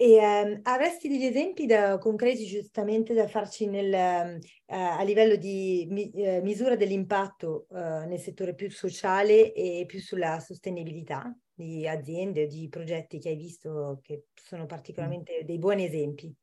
E 0.00 0.16
um, 0.16 0.60
avresti 0.62 1.08
degli 1.08 1.26
esempi 1.26 1.66
da, 1.66 1.98
concreti 1.98 2.46
giustamente 2.46 3.12
da 3.12 3.28
farci 3.28 3.66
nel, 3.66 4.40
uh, 4.40 4.72
a 4.72 5.02
livello 5.02 5.36
di 5.36 5.86
mi, 5.90 6.10
uh, 6.14 6.40
misura 6.40 6.74
dell'impatto 6.74 7.66
uh, 7.68 8.08
nel 8.08 8.18
settore 8.18 8.54
più 8.54 8.70
sociale 8.70 9.52
e 9.52 9.84
più 9.86 10.00
sulla 10.00 10.40
sostenibilità 10.40 11.30
di 11.52 11.86
aziende 11.86 12.46
di 12.46 12.66
progetti 12.70 13.18
che 13.18 13.28
hai 13.28 13.36
visto 13.36 14.00
che 14.02 14.28
sono 14.32 14.64
particolarmente 14.64 15.44
dei 15.44 15.58
buoni 15.58 15.84
esempi? 15.84 16.34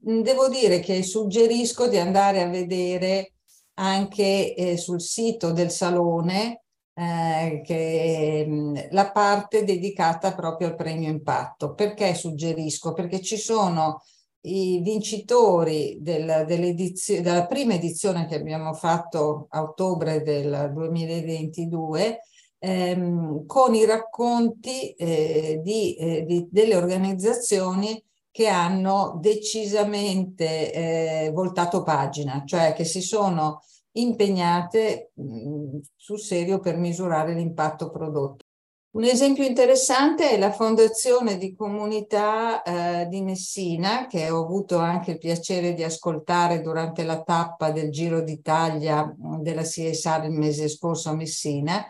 Devo 0.00 0.48
dire 0.48 0.80
che 0.80 1.04
suggerisco 1.04 1.86
di 1.86 1.98
andare 1.98 2.40
a 2.42 2.48
vedere 2.48 3.34
anche 3.74 4.56
eh, 4.56 4.76
sul 4.76 5.00
sito 5.00 5.52
del 5.52 5.70
Salone 5.70 6.64
eh, 6.94 7.62
che, 7.64 8.86
la 8.90 9.10
parte 9.10 9.64
dedicata 9.64 10.34
proprio 10.34 10.68
al 10.68 10.76
premio 10.76 11.08
impatto. 11.08 11.74
Perché 11.74 12.14
suggerisco? 12.14 12.92
Perché 12.92 13.20
ci 13.20 13.36
sono 13.36 14.02
i 14.44 14.80
vincitori 14.82 15.98
del, 16.00 16.44
della 16.46 17.46
prima 17.46 17.74
edizione 17.74 18.26
che 18.26 18.34
abbiamo 18.34 18.72
fatto 18.74 19.46
a 19.50 19.62
ottobre 19.62 20.22
del 20.22 20.70
2022 20.74 22.20
ehm, 22.58 23.46
con 23.46 23.74
i 23.74 23.84
racconti 23.84 24.92
eh, 24.92 25.60
di, 25.62 25.94
eh, 25.94 26.24
di, 26.24 26.48
delle 26.50 26.76
organizzazioni 26.76 28.02
che 28.30 28.48
hanno 28.48 29.18
decisamente 29.20 30.72
eh, 30.72 31.30
voltato 31.32 31.82
pagina, 31.82 32.42
cioè 32.46 32.72
che 32.72 32.84
si 32.84 33.02
sono 33.02 33.60
impegnate 33.92 35.10
mh, 35.14 35.78
sul 35.96 36.18
serio 36.18 36.60
per 36.60 36.76
misurare 36.76 37.34
l'impatto 37.34 37.90
prodotto. 37.90 38.44
Un 38.94 39.04
esempio 39.04 39.44
interessante 39.44 40.30
è 40.30 40.38
la 40.38 40.52
fondazione 40.52 41.38
di 41.38 41.54
comunità 41.54 42.62
eh, 42.62 43.06
di 43.08 43.22
Messina, 43.22 44.06
che 44.06 44.28
ho 44.28 44.42
avuto 44.42 44.76
anche 44.76 45.12
il 45.12 45.18
piacere 45.18 45.72
di 45.72 45.82
ascoltare 45.82 46.60
durante 46.60 47.02
la 47.02 47.22
tappa 47.22 47.70
del 47.70 47.90
Giro 47.90 48.20
d'Italia 48.20 49.10
della 49.40 49.62
CSR 49.62 50.24
il 50.24 50.32
mese 50.32 50.68
scorso 50.68 51.08
a 51.08 51.14
Messina, 51.14 51.86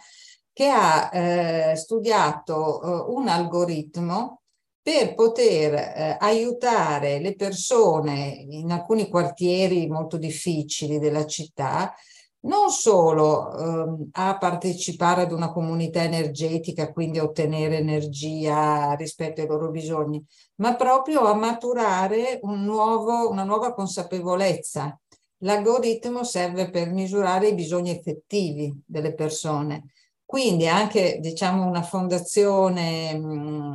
che 0.52 0.68
ha 0.68 1.10
eh, 1.12 1.74
studiato 1.74 2.80
eh, 2.80 3.12
un 3.12 3.26
algoritmo 3.26 4.41
per 4.82 5.14
poter 5.14 5.74
eh, 5.74 6.16
aiutare 6.18 7.20
le 7.20 7.34
persone 7.36 8.44
in 8.48 8.72
alcuni 8.72 9.08
quartieri 9.08 9.86
molto 9.86 10.16
difficili 10.16 10.98
della 10.98 11.24
città 11.24 11.94
non 12.44 12.70
solo 12.70 13.52
eh, 13.52 14.08
a 14.12 14.36
partecipare 14.38 15.22
ad 15.22 15.32
una 15.32 15.52
comunità 15.52 16.02
energetica, 16.02 16.92
quindi 16.92 17.18
a 17.18 17.24
ottenere 17.24 17.78
energia 17.78 18.94
rispetto 18.94 19.40
ai 19.40 19.46
loro 19.46 19.70
bisogni, 19.70 20.24
ma 20.56 20.74
proprio 20.74 21.24
a 21.26 21.34
maturare 21.34 22.40
un 22.42 22.64
nuovo, 22.64 23.28
una 23.30 23.44
nuova 23.44 23.74
consapevolezza. 23.74 24.98
L'algoritmo 25.38 26.24
serve 26.24 26.70
per 26.70 26.90
misurare 26.90 27.48
i 27.48 27.54
bisogni 27.54 27.90
effettivi 27.90 28.72
delle 28.84 29.14
persone 29.14 29.92
quindi 30.32 30.66
anche 30.66 31.18
diciamo, 31.20 31.66
una 31.66 31.82
fondazione 31.82 33.20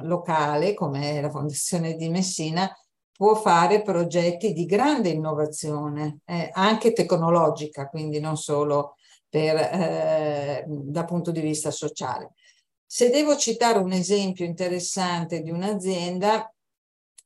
locale 0.02 0.74
come 0.74 1.22
la 1.22 1.30
fondazione 1.30 1.94
di 1.94 2.10
Messina 2.10 2.68
può 3.12 3.36
fare 3.36 3.84
progetti 3.84 4.54
di 4.54 4.66
grande 4.66 5.10
innovazione, 5.10 6.22
eh, 6.26 6.50
anche 6.52 6.94
tecnologica, 6.94 7.88
quindi 7.88 8.20
non 8.20 8.38
solo 8.38 8.96
per, 9.30 9.56
eh, 9.56 10.64
dal 10.68 11.06
punto 11.06 11.30
di 11.30 11.42
vista 11.42 11.70
sociale. 11.70 12.32
Se 12.84 13.12
devo 13.12 13.38
citare 13.38 13.78
un 13.78 13.92
esempio 13.92 14.44
interessante 14.44 15.44
di 15.44 15.52
un'azienda, 15.52 16.52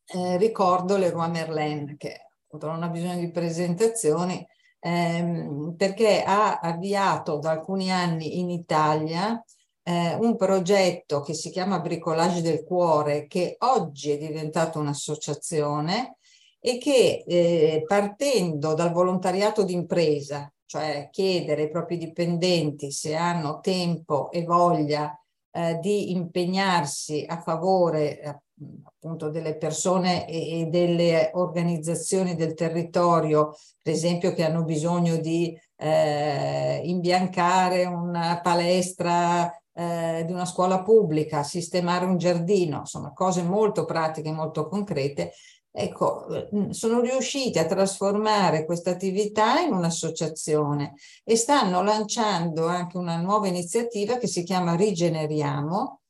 eh, 0.07 0.35
ricordo 0.35 0.97
Leroy 0.97 1.29
Merlin, 1.29 1.95
che 1.95 2.31
non 2.59 2.83
ha 2.83 2.89
bisogno 2.89 3.21
di 3.21 3.31
presentazioni, 3.31 4.45
ehm, 4.81 5.75
perché 5.77 6.23
ha 6.23 6.59
avviato 6.59 7.37
da 7.37 7.51
alcuni 7.51 7.91
anni 7.91 8.39
in 8.39 8.49
Italia 8.49 9.41
eh, 9.83 10.15
un 10.15 10.35
progetto 10.35 11.21
che 11.21 11.33
si 11.33 11.49
chiama 11.49 11.79
Bricolage 11.79 12.41
del 12.41 12.63
Cuore, 12.63 13.27
che 13.27 13.55
oggi 13.59 14.11
è 14.11 14.17
diventato 14.17 14.79
un'associazione 14.79 16.17
e 16.59 16.77
che 16.77 17.23
eh, 17.25 17.83
partendo 17.87 18.73
dal 18.73 18.91
volontariato 18.91 19.63
d'impresa, 19.63 20.51
cioè 20.65 21.09
chiedere 21.11 21.63
ai 21.63 21.69
propri 21.69 21.97
dipendenti 21.97 22.91
se 22.91 23.15
hanno 23.15 23.59
tempo 23.59 24.31
e 24.31 24.43
voglia 24.43 25.15
eh, 25.51 25.79
di 25.81 26.11
impegnarsi 26.11 27.25
a 27.27 27.41
favore 27.41 28.43
appunto 28.83 29.29
delle 29.29 29.57
persone 29.57 30.27
e, 30.27 30.67
delle 30.69 31.31
organizzazioni 31.33 32.35
del 32.35 32.53
territorio, 32.53 33.55
per 33.81 33.93
esempio 33.93 34.33
che 34.33 34.43
hanno 34.43 34.63
bisogno 34.63 35.17
di 35.17 35.57
eh, 35.77 36.81
imbiancare 36.83 37.85
una 37.85 38.39
palestra 38.41 39.51
eh, 39.73 40.23
di 40.25 40.31
una 40.31 40.45
scuola 40.45 40.83
pubblica, 40.83 41.43
sistemare 41.43 42.05
un 42.05 42.17
giardino, 42.17 42.79
insomma 42.79 43.13
cose 43.13 43.41
molto 43.43 43.85
pratiche, 43.85 44.31
molto 44.31 44.67
concrete. 44.67 45.33
Ecco, 45.73 46.27
eh, 46.27 46.73
sono 46.73 46.99
riusciti 46.99 47.57
a 47.57 47.65
trasformare 47.65 48.65
questa 48.65 48.91
attività 48.91 49.61
in 49.61 49.71
un'associazione 49.73 50.95
e 51.23 51.37
stanno 51.37 51.81
lanciando 51.81 52.67
anche 52.67 52.97
una 52.97 53.15
nuova 53.17 53.47
iniziativa 53.47 54.17
che 54.17 54.27
si 54.27 54.43
chiama 54.43 54.75
Rigeneriamo 54.75 56.01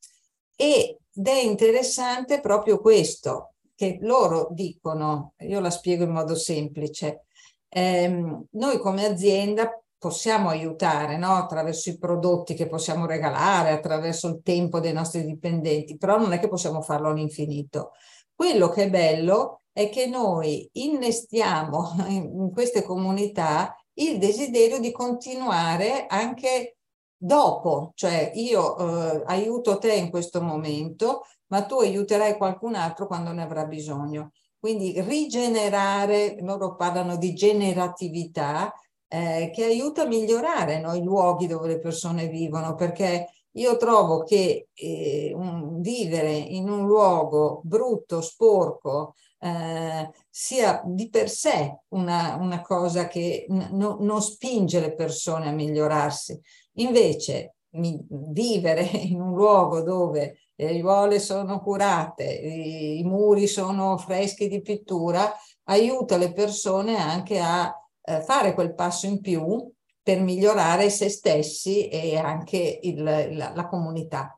e 0.56 0.98
ed 1.14 1.26
è 1.26 1.40
interessante 1.40 2.40
proprio 2.40 2.80
questo, 2.80 3.54
che 3.74 3.98
loro 4.00 4.48
dicono, 4.50 5.34
io 5.38 5.60
la 5.60 5.70
spiego 5.70 6.04
in 6.04 6.10
modo 6.10 6.34
semplice, 6.34 7.26
ehm, 7.68 8.46
noi 8.52 8.78
come 8.78 9.04
azienda 9.04 9.82
possiamo 9.98 10.48
aiutare 10.48 11.16
no? 11.16 11.34
attraverso 11.34 11.90
i 11.90 11.98
prodotti 11.98 12.54
che 12.54 12.66
possiamo 12.66 13.06
regalare, 13.06 13.70
attraverso 13.70 14.28
il 14.28 14.40
tempo 14.42 14.80
dei 14.80 14.92
nostri 14.92 15.24
dipendenti, 15.24 15.96
però 15.96 16.18
non 16.18 16.32
è 16.32 16.40
che 16.40 16.48
possiamo 16.48 16.82
farlo 16.82 17.10
all'infinito. 17.10 17.92
Quello 18.34 18.68
che 18.68 18.84
è 18.84 18.90
bello 18.90 19.62
è 19.72 19.88
che 19.90 20.06
noi 20.06 20.68
innestiamo 20.72 21.94
in 22.08 22.50
queste 22.52 22.82
comunità 22.82 23.76
il 23.94 24.18
desiderio 24.18 24.80
di 24.80 24.90
continuare 24.90 26.06
anche 26.06 26.78
dopo, 27.22 27.92
cioè 27.94 28.32
io 28.34 28.76
eh, 28.78 29.22
aiuto 29.26 29.78
te 29.78 29.94
in 29.94 30.10
questo 30.10 30.42
momento, 30.42 31.22
ma 31.46 31.62
tu 31.64 31.78
aiuterai 31.78 32.36
qualcun 32.36 32.74
altro 32.74 33.06
quando 33.06 33.30
ne 33.32 33.42
avrà 33.42 33.64
bisogno. 33.64 34.32
Quindi 34.58 35.00
rigenerare, 35.00 36.36
loro 36.40 36.74
parlano 36.74 37.16
di 37.16 37.32
generatività, 37.34 38.72
eh, 39.08 39.50
che 39.52 39.64
aiuta 39.64 40.02
a 40.02 40.06
migliorare 40.06 40.80
no, 40.80 40.94
i 40.94 41.02
luoghi 41.02 41.46
dove 41.46 41.68
le 41.68 41.78
persone 41.78 42.26
vivono, 42.28 42.74
perché 42.74 43.28
io 43.52 43.76
trovo 43.76 44.22
che 44.24 44.68
eh, 44.72 45.32
un, 45.34 45.80
vivere 45.80 46.32
in 46.32 46.68
un 46.68 46.86
luogo 46.86 47.60
brutto, 47.64 48.20
sporco, 48.20 49.14
eh, 49.38 50.10
sia 50.30 50.82
di 50.86 51.08
per 51.10 51.28
sé 51.28 51.80
una, 51.88 52.36
una 52.36 52.62
cosa 52.62 53.08
che 53.08 53.46
n- 53.48 53.96
non 54.00 54.22
spinge 54.22 54.80
le 54.80 54.94
persone 54.94 55.48
a 55.48 55.52
migliorarsi. 55.52 56.40
Invece 56.76 57.54
vivere 57.70 58.82
in 58.92 59.20
un 59.20 59.34
luogo 59.34 59.82
dove 59.82 60.38
le 60.54 60.66
aiuole 60.66 61.18
sono 61.18 61.60
curate, 61.60 62.24
i, 62.24 62.98
i, 62.98 63.04
muri 63.04 63.46
sono 63.46 63.96
freschi 63.96 64.48
di 64.48 64.60
pittura, 64.60 65.32
aiuta 65.64 66.16
le 66.16 66.32
persone 66.32 66.96
anche 66.96 67.38
a 67.38 67.74
eh, 68.02 68.20
fare 68.20 68.54
quel 68.54 68.74
passo 68.74 69.06
in 69.06 69.20
più 69.20 69.70
per 70.02 70.20
migliorare 70.20 70.90
se 70.90 71.08
stessi 71.08 71.88
e 71.88 72.16
anche 72.18 72.80
il, 72.82 73.02
la, 73.02 73.52
la 73.54 73.68
comunità. 73.68 74.36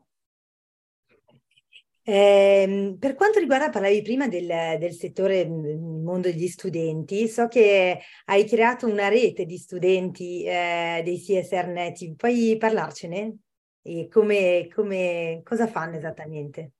Eh, 2.06 2.96
per 2.98 3.14
quanto 3.14 3.38
riguarda, 3.38 3.70
parlavi 3.70 4.02
prima 4.02 4.28
del, 4.28 4.46
del 4.78 4.92
settore 4.92 5.48
del 5.48 5.78
mondo 5.78 6.28
degli 6.28 6.48
studenti, 6.48 7.26
so 7.28 7.48
che 7.48 7.98
hai 8.26 8.44
creato 8.44 8.86
una 8.86 9.08
rete 9.08 9.46
di 9.46 9.56
studenti 9.56 10.44
eh, 10.44 11.00
dei 11.02 11.18
CSR 11.18 11.68
Native, 11.68 12.14
puoi 12.14 12.56
parlarcene? 12.58 13.38
E 13.80 14.08
come, 14.08 14.68
come, 14.74 15.40
cosa 15.42 15.66
fanno 15.66 15.96
esattamente? 15.96 16.72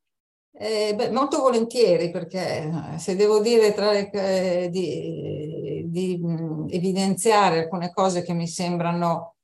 Eh, 0.52 0.94
beh, 0.94 1.10
molto 1.10 1.40
volentieri 1.40 2.10
perché 2.10 2.70
eh, 2.94 2.98
se 2.98 3.16
devo 3.16 3.40
dire 3.40 3.72
tra 3.72 3.92
le, 3.92 4.10
eh, 4.10 4.68
di, 4.70 5.84
di 5.86 6.18
mh, 6.18 6.66
evidenziare 6.68 7.60
alcune 7.60 7.90
cose 7.92 8.22
che 8.22 8.34
mi 8.34 8.46
sembrano 8.46 9.36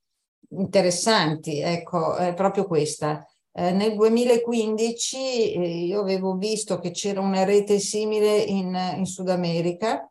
interessanti, 0.49 1.59
ecco, 1.59 2.15
è 2.15 2.33
proprio 2.35 2.67
questa. 2.67 3.25
Eh, 3.53 3.71
nel 3.71 3.95
2015 3.95 5.53
eh, 5.53 5.85
io 5.85 5.99
avevo 5.99 6.35
visto 6.35 6.79
che 6.79 6.91
c'era 6.91 7.19
una 7.19 7.43
rete 7.43 7.79
simile 7.79 8.37
in, 8.37 8.77
in 8.95 9.05
Sud 9.05 9.27
America 9.27 10.09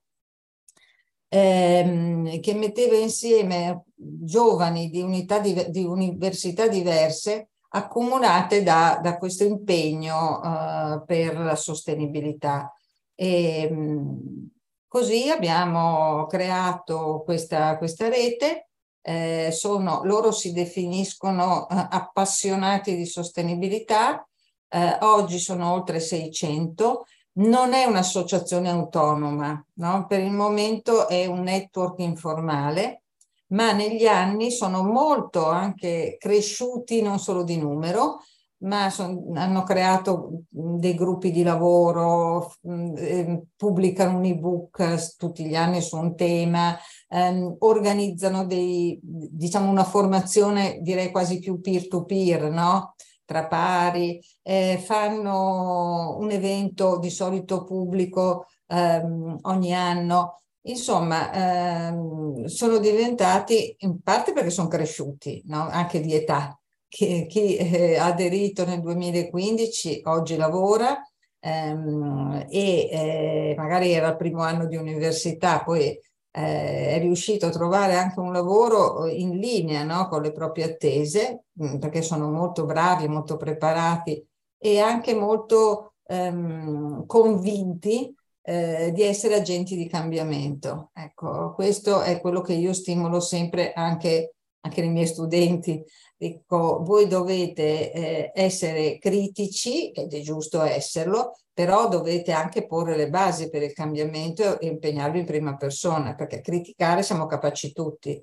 ehm, 1.28 2.40
che 2.40 2.54
metteva 2.54 2.96
insieme 2.96 3.84
giovani 3.94 4.90
di, 4.90 5.00
unità 5.00 5.38
di, 5.38 5.70
di 5.70 5.84
università 5.84 6.66
diverse 6.66 7.50
accomunate 7.70 8.62
da, 8.62 8.98
da 9.00 9.16
questo 9.16 9.44
impegno 9.44 10.40
uh, 10.40 11.04
per 11.04 11.38
la 11.38 11.54
sostenibilità. 11.54 12.74
E, 13.14 13.70
mh, 13.70 14.48
così 14.88 15.30
abbiamo 15.30 16.26
creato 16.26 17.22
questa, 17.24 17.78
questa 17.78 18.08
rete. 18.08 18.69
Eh, 19.02 19.50
sono, 19.52 20.02
loro 20.04 20.30
si 20.30 20.52
definiscono 20.52 21.66
uh, 21.68 21.86
appassionati 21.90 22.96
di 22.96 23.06
sostenibilità, 23.06 24.26
eh, 24.68 24.98
oggi 25.00 25.38
sono 25.38 25.72
oltre 25.72 26.00
600 26.00 27.04
non 27.32 27.72
è 27.72 27.84
un'associazione 27.84 28.68
autonoma, 28.68 29.64
no? 29.74 30.06
per 30.06 30.20
il 30.20 30.32
momento 30.32 31.08
è 31.08 31.26
un 31.26 31.40
network 31.40 32.00
informale, 32.00 33.02
ma 33.48 33.72
negli 33.72 34.06
anni 34.06 34.50
sono 34.50 34.82
molto 34.82 35.46
anche 35.46 36.16
cresciuti 36.18 37.02
non 37.02 37.18
solo 37.18 37.42
di 37.42 37.56
numero, 37.56 38.22
ma 38.58 38.90
son, 38.90 39.36
hanno 39.36 39.62
creato 39.62 40.42
dei 40.48 40.94
gruppi 40.94 41.30
di 41.30 41.42
lavoro, 41.42 42.52
eh, 42.96 43.42
pubblicano 43.56 44.18
un 44.18 44.24
ebook 44.24 45.16
tutti 45.16 45.46
gli 45.46 45.56
anni 45.56 45.80
su 45.80 45.96
un 45.96 46.14
tema, 46.14 46.76
ehm, 47.10 47.56
organizzano 47.58 48.46
dei, 48.46 48.98
diciamo 49.02 49.70
una 49.70 49.84
formazione 49.84 50.78
direi 50.80 51.10
quasi 51.10 51.38
più 51.40 51.60
peer-to-peer, 51.60 52.50
no? 52.50 52.94
tra 53.30 53.46
pari, 53.46 54.20
eh, 54.42 54.82
fanno 54.84 56.16
un 56.18 56.32
evento 56.32 56.98
di 56.98 57.10
solito 57.10 57.62
pubblico 57.62 58.46
ehm, 58.66 59.38
ogni 59.42 59.72
anno. 59.72 60.40
Insomma, 60.62 61.32
ehm, 61.32 62.46
sono 62.46 62.78
diventati, 62.78 63.76
in 63.80 64.00
parte 64.02 64.32
perché 64.32 64.50
sono 64.50 64.66
cresciuti, 64.66 65.42
no? 65.46 65.68
anche 65.70 66.00
di 66.00 66.12
età. 66.14 66.58
Chi, 66.88 67.26
chi 67.28 67.56
eh, 67.56 67.96
ha 67.98 68.06
aderito 68.06 68.64
nel 68.66 68.80
2015 68.80 70.00
oggi 70.06 70.36
lavora 70.36 71.00
ehm, 71.38 72.46
e 72.50 72.88
eh, 72.90 73.54
magari 73.56 73.92
era 73.92 74.08
il 74.08 74.16
primo 74.16 74.42
anno 74.42 74.66
di 74.66 74.74
università, 74.76 75.62
poi 75.62 75.96
eh, 76.32 76.94
è 76.94 76.98
riuscito 77.00 77.46
a 77.46 77.50
trovare 77.50 77.94
anche 77.94 78.20
un 78.20 78.32
lavoro 78.32 79.06
in 79.06 79.38
linea 79.38 79.82
no? 79.82 80.08
con 80.08 80.22
le 80.22 80.32
proprie 80.32 80.64
attese, 80.64 81.44
mm, 81.62 81.78
perché 81.78 82.02
sono 82.02 82.30
molto 82.30 82.64
bravi, 82.64 83.08
molto 83.08 83.36
preparati 83.36 84.24
e 84.58 84.78
anche 84.78 85.14
molto 85.14 85.94
ehm, 86.06 87.06
convinti 87.06 88.14
eh, 88.42 88.90
di 88.92 89.02
essere 89.02 89.34
agenti 89.36 89.76
di 89.76 89.86
cambiamento. 89.88 90.90
Ecco, 90.94 91.52
questo 91.54 92.02
è 92.02 92.20
quello 92.20 92.40
che 92.40 92.54
io 92.54 92.72
stimolo 92.72 93.20
sempre 93.20 93.72
anche, 93.72 94.34
anche 94.60 94.80
nei 94.80 94.90
miei 94.90 95.06
studenti. 95.06 95.82
Dico, 96.16 96.82
voi 96.82 97.06
dovete 97.06 97.92
eh, 97.92 98.32
essere 98.34 98.98
critici, 98.98 99.90
ed 99.90 100.12
è 100.12 100.20
giusto 100.20 100.60
esserlo, 100.62 101.38
però 101.60 101.88
dovete 101.88 102.32
anche 102.32 102.66
porre 102.66 102.96
le 102.96 103.10
basi 103.10 103.50
per 103.50 103.62
il 103.62 103.74
cambiamento 103.74 104.58
e 104.58 104.66
impegnarvi 104.66 105.18
in 105.18 105.26
prima 105.26 105.56
persona, 105.56 106.14
perché 106.14 106.40
criticare 106.40 107.02
siamo 107.02 107.26
capaci 107.26 107.74
tutti, 107.74 108.18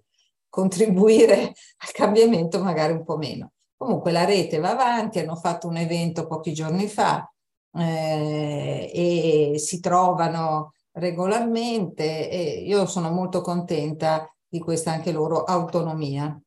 contribuire 0.49 1.35
al 1.85 1.91
cambiamento 1.93 2.63
magari 2.63 2.93
un 2.93 3.03
po' 3.03 3.17
meno. 3.17 3.51
Comunque 3.77 4.11
la 4.11 4.25
rete 4.25 4.57
va 4.57 4.71
avanti, 4.71 5.19
hanno 5.19 5.35
fatto 5.35 5.67
un 5.67 5.77
evento 5.77 6.25
pochi 6.25 6.51
giorni 6.51 6.87
fa 6.87 7.31
eh, 7.77 8.89
e 8.91 9.59
si 9.59 9.79
trovano 9.81 10.73
regolarmente 10.93 12.31
e 12.31 12.63
io 12.65 12.87
sono 12.87 13.11
molto 13.11 13.41
contenta 13.41 14.27
di 14.47 14.57
questa 14.57 14.93
anche 14.93 15.11
loro 15.11 15.43
autonomia 15.43 16.41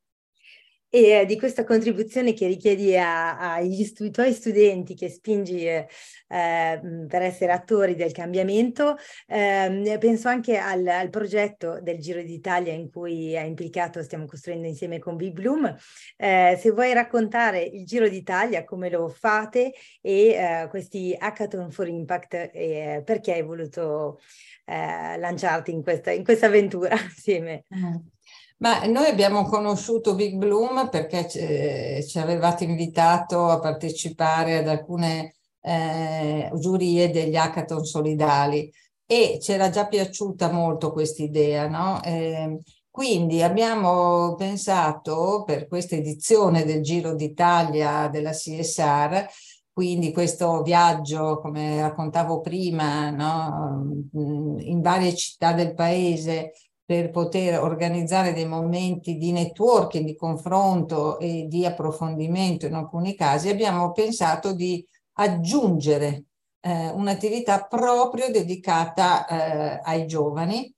e 0.91 1.25
di 1.25 1.39
questa 1.39 1.63
contribuzione 1.63 2.35
che 2.35 2.49
richiedi 2.49 2.97
ai 2.97 3.85
stu- 3.85 4.11
tuoi 4.11 4.33
studenti, 4.33 4.95
che 4.95 5.09
spingi 5.09 5.65
eh, 5.65 5.87
per 6.27 7.23
essere 7.23 7.53
attori 7.53 7.95
del 7.95 8.11
cambiamento. 8.11 8.97
Eh, 9.27 9.97
penso 10.01 10.29
anche 10.29 10.59
al, 10.59 10.85
al, 10.87 11.09
progetto 11.09 11.81
del 11.81 12.01
Giro 12.01 12.21
d'Italia 12.23 12.73
in 12.73 12.91
cui 12.91 13.33
è 13.35 13.43
implicato, 13.43 14.03
stiamo 14.03 14.27
costruendo 14.27 14.67
insieme 14.67 14.99
con 14.99 15.15
Big 15.15 15.33
Bloom. 15.33 15.75
Eh, 16.17 16.59
se 16.61 16.71
vuoi 16.73 16.93
raccontare 16.93 17.63
il 17.63 17.87
Giro 17.87 18.09
d'Italia, 18.09 18.65
come 18.65 18.91
lo 18.91 19.09
fate 19.09 19.73
e 20.01 20.29
eh, 20.31 20.67
questi 20.69 21.15
Hackathon 21.17 21.71
for 21.71 21.87
Impact, 21.87 22.51
e 22.53 23.03
perché 23.05 23.33
hai 23.35 23.43
voluto 23.43 24.19
eh, 24.65 25.17
lanciarti 25.19 25.71
in 25.71 25.83
questa, 25.83 26.11
in 26.11 26.25
questa 26.25 26.47
avventura 26.47 26.95
assieme. 26.99 27.65
Mm. 27.75 27.95
Ma 28.63 28.85
noi 28.85 29.07
abbiamo 29.07 29.45
conosciuto 29.45 30.15
Big 30.15 30.37
Bloom 30.37 30.91
perché 30.91 31.27
ci 32.07 32.19
avevate 32.19 32.65
invitato 32.65 33.47
a 33.49 33.59
partecipare 33.59 34.59
ad 34.59 34.69
alcune 34.69 35.37
eh, 35.63 36.51
giurie 36.57 37.11
degli 37.11 37.37
hackathon 37.37 37.85
solidali 37.85 38.71
e 39.07 39.39
ci 39.41 39.53
era 39.53 39.71
già 39.71 39.87
piaciuta 39.87 40.53
molto 40.53 40.93
questa 40.93 41.23
idea, 41.23 41.69
no? 41.69 42.03
Eh, 42.03 42.61
quindi 42.91 43.43
abbiamo 43.43 44.35
pensato 44.35 45.43
per 45.47 45.67
questa 45.67 45.97
edizione 45.97 46.65
del 46.65 46.83
Giro 46.83 47.15
d'Italia 47.15 48.09
della 48.09 48.33
CSR, 48.33 49.27
quindi 49.73 50.13
questo 50.13 50.61
viaggio, 50.63 51.39
come 51.41 51.81
raccontavo 51.81 52.41
prima, 52.41 53.09
no? 53.11 54.05
in 54.13 54.81
varie 54.83 55.15
città 55.15 55.53
del 55.53 55.73
paese 55.75 56.53
per 56.91 57.11
poter 57.11 57.63
organizzare 57.63 58.33
dei 58.33 58.47
momenti 58.47 59.17
di 59.17 59.31
networking, 59.31 60.05
di 60.05 60.17
confronto 60.17 61.21
e 61.21 61.47
di 61.47 61.65
approfondimento 61.65 62.67
in 62.67 62.75
alcuni 62.75 63.15
casi, 63.15 63.49
abbiamo 63.49 63.93
pensato 63.93 64.53
di 64.53 64.85
aggiungere 65.13 66.25
eh, 66.59 66.89
un'attività 66.89 67.63
proprio 67.63 68.29
dedicata 68.33 69.25
eh, 69.25 69.81
ai 69.85 70.05
giovani 70.09 70.75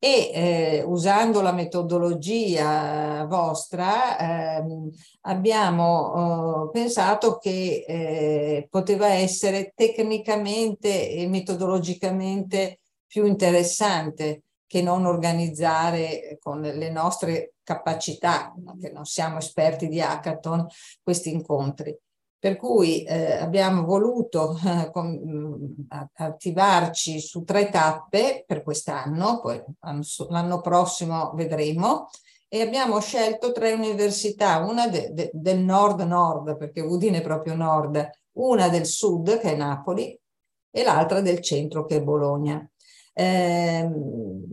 e 0.00 0.30
eh, 0.34 0.82
usando 0.84 1.40
la 1.40 1.52
metodologia 1.52 3.24
vostra 3.26 4.18
ehm, 4.58 4.90
abbiamo 5.20 6.66
eh, 6.66 6.70
pensato 6.72 7.38
che 7.38 7.84
eh, 7.86 8.66
poteva 8.68 9.10
essere 9.10 9.72
tecnicamente 9.76 11.08
e 11.08 11.28
metodologicamente 11.28 12.80
più 13.06 13.26
interessante 13.26 14.42
che 14.72 14.80
non 14.80 15.04
organizzare 15.04 16.38
con 16.40 16.62
le 16.62 16.90
nostre 16.90 17.56
capacità, 17.62 18.54
che 18.80 18.90
non 18.90 19.04
siamo 19.04 19.36
esperti 19.36 19.86
di 19.86 20.00
hackathon, 20.00 20.66
questi 21.02 21.30
incontri. 21.30 21.94
Per 22.38 22.56
cui 22.56 23.02
eh, 23.02 23.34
abbiamo 23.34 23.84
voluto 23.84 24.56
eh, 24.64 24.90
con, 24.90 25.76
attivarci 26.14 27.20
su 27.20 27.44
tre 27.44 27.68
tappe 27.68 28.44
per 28.46 28.62
quest'anno, 28.62 29.40
poi 29.42 29.62
l'anno 30.30 30.60
prossimo 30.62 31.32
vedremo, 31.34 32.08
e 32.48 32.62
abbiamo 32.62 32.98
scelto 32.98 33.52
tre 33.52 33.72
università, 33.72 34.60
una 34.60 34.88
de, 34.88 35.10
de, 35.12 35.30
del 35.34 35.58
nord-nord, 35.58 36.56
perché 36.56 36.80
Udine 36.80 37.18
è 37.18 37.22
proprio 37.22 37.54
nord, 37.54 38.08
una 38.38 38.70
del 38.70 38.86
sud, 38.86 39.38
che 39.38 39.52
è 39.52 39.54
Napoli, 39.54 40.18
e 40.70 40.82
l'altra 40.82 41.20
del 41.20 41.40
centro, 41.40 41.84
che 41.84 41.96
è 41.96 42.02
Bologna. 42.02 42.66
Eh, 43.14 43.88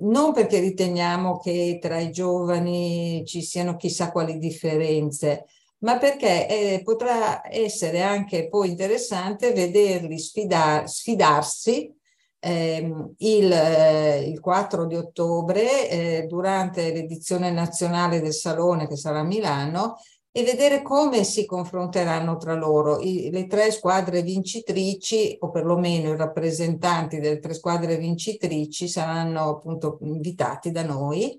non 0.01 0.33
perché 0.33 0.59
riteniamo 0.59 1.37
che 1.39 1.77
tra 1.81 1.99
i 1.99 2.11
giovani 2.11 3.23
ci 3.25 3.41
siano 3.41 3.75
chissà 3.75 4.11
quali 4.11 4.37
differenze, 4.37 5.45
ma 5.79 5.97
perché 5.97 6.47
eh, 6.47 6.81
potrà 6.83 7.41
essere 7.49 8.01
anche 8.01 8.49
poi 8.49 8.69
interessante 8.69 9.53
vederli 9.53 10.17
sfidar, 10.19 10.89
sfidarsi 10.89 11.93
eh, 12.39 12.93
il, 13.17 13.51
eh, 13.51 14.29
il, 14.29 14.39
4 14.39 14.85
di 14.85 14.95
ottobre 14.95 15.89
eh, 15.89 16.25
durante 16.27 16.91
l'edizione 16.91 17.51
nazionale 17.51 18.21
del 18.21 18.33
Salone 18.33 18.87
che 18.87 18.95
sarà 18.95 19.19
a 19.19 19.23
Milano 19.23 19.97
e 20.39 20.43
vedere 20.43 20.81
come 20.81 21.25
si 21.25 21.45
confronteranno 21.45 22.37
tra 22.37 22.53
loro 22.53 22.99
I, 23.01 23.29
le 23.29 23.45
tre 23.45 23.71
squadre 23.71 24.21
vincitrici 24.21 25.35
o 25.41 25.49
perlomeno 25.49 26.13
i 26.13 26.15
rappresentanti 26.15 27.19
delle 27.19 27.39
tre 27.39 27.53
squadre 27.53 27.97
vincitrici 27.97 28.87
saranno 28.87 29.49
appunto 29.49 29.97
invitati 30.01 30.71
da 30.71 30.83
noi 30.83 31.37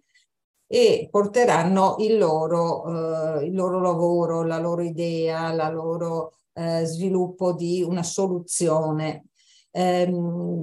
e 0.67 1.09
porteranno 1.11 1.97
il 2.01 2.19
loro, 2.19 3.39
eh, 3.39 3.47
il 3.47 3.55
loro 3.55 3.81
lavoro, 3.81 4.43
la 4.45 4.59
loro 4.59 4.83
idea, 4.83 5.51
la 5.53 5.71
loro 5.71 6.35
eh, 6.53 6.85
sviluppo 6.85 7.55
di 7.55 7.83
una 7.83 8.03
soluzione. 8.03 9.25
Eh, 9.73 10.13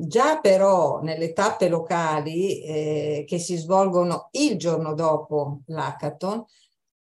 già 0.02 0.40
però 0.40 1.00
nelle 1.02 1.34
tappe 1.34 1.70
locali 1.70 2.62
eh, 2.62 3.24
che 3.26 3.40
si 3.40 3.56
svolgono 3.56 4.28
il 4.32 4.58
giorno 4.58 4.94
dopo 4.94 5.62
l'hackathon 5.68 6.46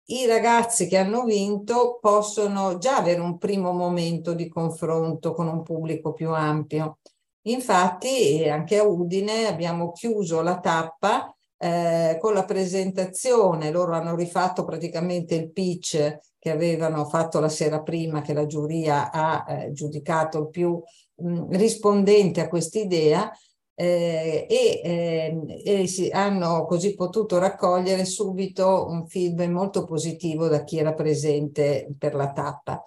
i 0.07 0.27
ragazzi 0.27 0.87
che 0.87 0.99
hanno 0.99 1.25
vinto 1.25 1.99
possono 2.01 2.79
già 2.79 2.99
avere 2.99 3.21
un 3.21 3.39
primo 3.39 3.73
momento 3.73 4.35
di 4.35 4.49
confronto 4.49 5.33
con 5.33 5.49
un 5.49 5.63
pubblico 5.63 6.13
più 6.13 6.31
ampio. 6.31 6.99
Infatti 7.47 8.47
anche 8.49 8.79
a 8.79 8.85
Udine 8.85 9.47
abbiamo 9.47 9.93
chiuso 9.93 10.43
la 10.43 10.59
tappa 10.61 11.33
eh, 11.59 12.19
con 12.21 12.35
la 12.35 12.45
presentazione, 12.45 13.71
loro 13.71 13.95
hanno 13.95 14.15
rifatto 14.15 14.65
praticamente 14.65 15.35
il 15.35 15.51
pitch 15.51 16.19
che 16.39 16.51
avevano 16.51 17.05
fatto 17.07 17.41
la 17.41 17.49
sera 17.49 17.83
prima 17.83 18.21
che 18.21 18.33
la 18.33 18.47
giuria 18.47 19.11
ha 19.11 19.45
eh, 19.49 19.73
giudicato 19.73 20.39
il 20.39 20.51
più 20.51 20.81
mh, 21.17 21.57
rispondente 21.57 22.41
a 22.41 22.49
quest'idea 22.49 23.31
eh, 23.79 24.47
e, 24.49 24.81
eh, 24.83 25.63
e 25.65 25.87
si, 25.87 26.09
hanno 26.09 26.65
così 26.65 26.95
potuto 26.95 27.39
raccogliere 27.39 28.07
subito 28.07 28.87
un 28.89 29.07
feedback 29.07 29.51
molto 29.51 29.85
positivo 29.85 30.49
da 30.49 30.65
chi 30.65 30.79
era 30.79 30.95
presente 30.95 31.87
per 31.99 32.15
la 32.15 32.33
tappa. 32.33 32.83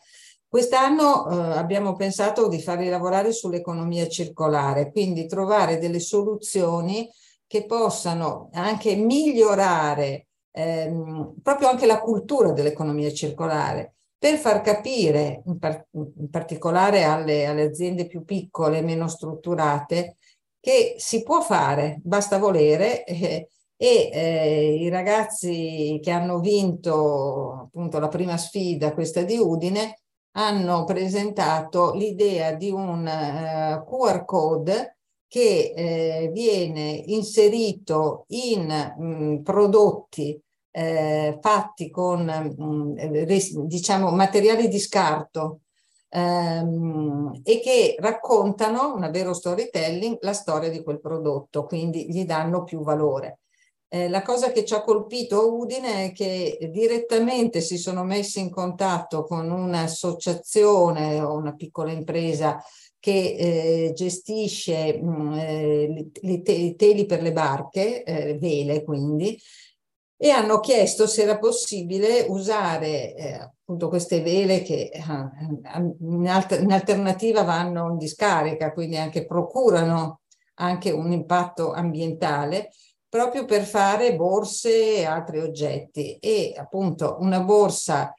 Quest'anno 0.48 1.30
eh, 1.30 1.58
abbiamo 1.58 1.96
pensato 1.96 2.48
di 2.48 2.60
farli 2.60 2.90
lavorare 2.90 3.32
sull'economia 3.32 4.08
circolare, 4.08 4.92
quindi 4.92 5.28
trovare 5.28 5.78
delle 5.78 6.00
soluzioni 6.00 7.08
che 7.46 7.66
possano 7.66 8.50
anche 8.54 8.96
migliorare 8.96 10.26
ehm, 10.52 11.36
proprio 11.44 11.70
anche 11.70 11.86
la 11.86 12.00
cultura 12.00 12.52
dell'economia 12.52 13.12
circolare 13.14 13.94
per 14.18 14.38
far 14.38 14.62
capire 14.62 15.44
in, 15.46 15.60
par 15.60 15.86
in 15.92 16.30
particolare 16.30 17.04
alle, 17.04 17.46
alle, 17.46 17.64
aziende 17.64 18.06
più 18.06 18.26
piccole, 18.26 18.82
meno 18.82 19.08
strutturate, 19.08 20.18
che 20.60 20.96
si 20.98 21.24
può 21.24 21.42
fare, 21.42 22.00
basta 22.04 22.38
volere. 22.38 23.04
Eh, 23.06 23.50
e 23.82 24.10
eh, 24.12 24.76
i 24.76 24.90
ragazzi 24.90 26.00
che 26.04 26.12
hanno 26.12 26.42
vinto 26.42 27.62
appunto 27.62 27.98
la 28.00 28.10
prima 28.10 28.36
sfida, 28.36 28.94
questa 28.94 29.22
di 29.22 29.38
Udine, 29.38 30.02
hanno 30.32 30.84
presentato 30.84 31.94
l'idea 31.94 32.54
di 32.56 32.70
un 32.72 33.06
uh, 33.06 33.10
eh, 33.10 33.84
QR 33.86 34.26
code 34.26 34.98
che 35.28 35.74
eh, 35.76 36.30
viene 36.34 37.04
inserito 37.06 38.26
in 38.30 38.68
mh, 38.98 39.04
mm, 39.06 39.44
prodotti 39.44 40.38
eh, 40.72 41.38
fatti 41.42 41.90
con 41.90 42.26
mh, 42.26 43.02
mm, 43.02 43.66
diciamo 43.66 44.12
materiali 44.12 44.68
di 44.68 44.80
scarto 44.80 45.62
ehm, 46.10 47.42
e 47.44 47.60
che 47.60 47.96
raccontano, 48.00 48.94
una 48.94 49.10
vero 49.10 49.34
storytelling, 49.34 50.18
la 50.22 50.34
storia 50.34 50.70
di 50.70 50.84
quel 50.84 51.00
prodotto, 51.00 51.66
quindi 51.66 52.12
gli 52.12 52.26
danno 52.26 52.64
più 52.64 52.82
valore. 52.82 53.40
Eh, 53.92 54.08
la 54.08 54.22
cosa 54.22 54.52
che 54.52 54.66
ci 54.66 54.76
ha 54.76 54.84
colpito 54.84 55.40
a 55.40 55.46
Udine 55.46 56.06
è 56.06 56.12
che 56.12 56.70
direttamente 56.72 57.60
si 57.60 57.78
sono 57.78 58.04
messi 58.04 58.40
in 58.40 58.52
contatto 58.52 59.24
con 59.24 59.50
un'associazione 59.50 61.20
o 61.22 61.34
una 61.34 61.56
piccola 61.56 61.92
impresa 61.92 62.62
che 63.00 63.36
eh, 63.90 63.94
gestisce 63.96 65.00
mm, 65.02 65.34
eh, 65.34 66.10
i 66.22 66.76
teli 66.76 67.06
per 67.06 67.22
le 67.24 67.32
barche, 67.32 68.04
eh, 68.04 68.38
vele 68.38 68.84
quindi, 68.84 69.40
e 70.18 70.30
hanno 70.30 70.60
chiesto 70.60 71.08
se 71.08 71.24
era 71.24 71.40
possibile 71.40 72.26
usare 72.28 73.16
eh, 73.16 73.52
appunto 73.70 73.88
queste 73.88 74.22
vele 74.22 74.64
che 74.64 74.90
eh, 74.92 75.02
in, 76.00 76.28
alter 76.28 76.64
in, 76.64 76.72
alternativa 76.72 77.44
vanno 77.44 77.92
in 77.92 77.98
discarica, 77.98 78.74
quindi 78.74 78.98
anche 78.98 79.28
procurano 79.28 80.22
anche 80.56 80.90
un 80.90 81.12
impatto 81.12 81.72
ambientale, 81.72 82.72
proprio 83.08 83.46
per 83.46 83.64
fare 83.64 84.16
borse 84.16 84.96
e 84.96 85.06
altri 85.06 85.40
oggetti. 85.40 86.18
E 86.18 86.56
appunto 86.58 87.18
una 87.20 87.42
borsa 87.42 88.12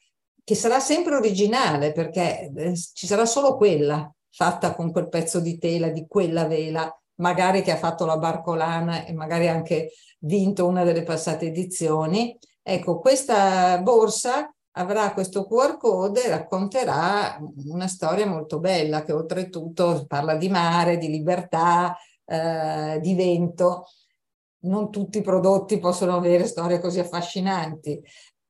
che 0.44 0.54
sarà 0.54 0.78
sempre 0.78 1.16
originale 1.16 1.90
perché 1.90 2.52
eh, 2.54 2.76
ci 2.76 3.06
sarà 3.08 3.26
solo 3.26 3.56
quella 3.56 4.08
fatta 4.30 4.74
con 4.76 4.92
quel 4.92 5.08
pezzo 5.08 5.40
di 5.40 5.58
tela 5.58 5.88
di 5.88 6.06
quella 6.06 6.46
vela, 6.46 6.96
magari 7.16 7.62
che 7.62 7.72
ha 7.72 7.76
fatto 7.76 8.06
la 8.06 8.18
barcolana 8.18 9.04
e 9.04 9.12
magari 9.12 9.48
anche 9.48 9.90
vinto 10.20 10.68
una 10.68 10.84
delle 10.84 11.02
passate 11.02 11.46
edizioni. 11.46 12.38
Ecco, 12.62 13.00
questa 13.00 13.78
borsa 13.82 14.48
avrà 14.72 15.12
questo 15.12 15.46
QR 15.46 15.76
code 15.76 16.24
e 16.24 16.28
racconterà 16.28 17.38
una 17.66 17.88
storia 17.88 18.26
molto 18.26 18.60
bella 18.60 19.02
che 19.02 19.12
oltretutto 19.12 20.04
parla 20.06 20.36
di 20.36 20.48
mare, 20.48 20.98
di 20.98 21.08
libertà, 21.08 21.96
eh, 22.24 22.98
di 23.00 23.14
vento. 23.14 23.86
Non 24.62 24.90
tutti 24.90 25.18
i 25.18 25.22
prodotti 25.22 25.78
possono 25.78 26.16
avere 26.16 26.46
storie 26.46 26.80
così 26.80 27.00
affascinanti, 27.00 28.00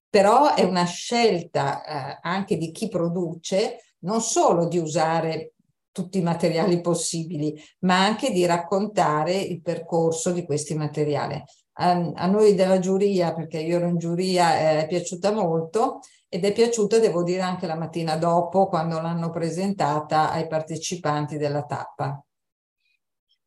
però 0.08 0.54
è 0.54 0.64
una 0.64 0.84
scelta 0.84 1.84
eh, 1.84 2.18
anche 2.22 2.56
di 2.56 2.72
chi 2.72 2.88
produce 2.88 3.94
non 4.00 4.20
solo 4.20 4.66
di 4.66 4.78
usare 4.78 5.54
tutti 5.92 6.18
i 6.18 6.22
materiali 6.22 6.80
possibili, 6.80 7.60
ma 7.80 8.04
anche 8.04 8.30
di 8.30 8.46
raccontare 8.46 9.34
il 9.34 9.60
percorso 9.60 10.30
di 10.32 10.44
questi 10.44 10.74
materiali. 10.74 11.42
A, 11.82 12.12
a 12.14 12.26
noi 12.26 12.54
della 12.54 12.78
giuria, 12.78 13.32
perché 13.32 13.58
io 13.58 13.76
ero 13.76 13.88
in 13.88 13.96
giuria, 13.96 14.80
è 14.80 14.86
piaciuta 14.86 15.32
molto 15.32 16.00
ed 16.28 16.44
è 16.44 16.52
piaciuta, 16.52 16.98
devo 16.98 17.22
dire, 17.22 17.40
anche 17.40 17.66
la 17.66 17.74
mattina 17.74 18.16
dopo, 18.16 18.66
quando 18.66 19.00
l'hanno 19.00 19.30
presentata 19.30 20.30
ai 20.30 20.46
partecipanti 20.46 21.38
della 21.38 21.64
tappa. 21.64 22.22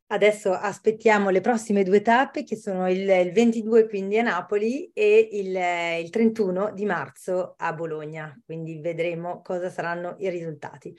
Adesso 0.06 0.52
aspettiamo 0.52 1.30
le 1.30 1.40
prossime 1.40 1.82
due 1.82 2.02
tappe 2.02 2.44
che 2.44 2.56
sono 2.56 2.90
il, 2.90 3.08
il 3.08 3.32
22 3.32 3.88
quindi 3.88 4.18
a 4.18 4.22
Napoli 4.22 4.90
e 4.92 5.28
il, 5.32 6.04
il 6.04 6.10
31 6.10 6.72
di 6.72 6.84
marzo 6.84 7.54
a 7.56 7.72
Bologna, 7.72 8.38
quindi 8.44 8.80
vedremo 8.80 9.40
cosa 9.42 9.70
saranno 9.70 10.16
i 10.18 10.28
risultati. 10.28 10.94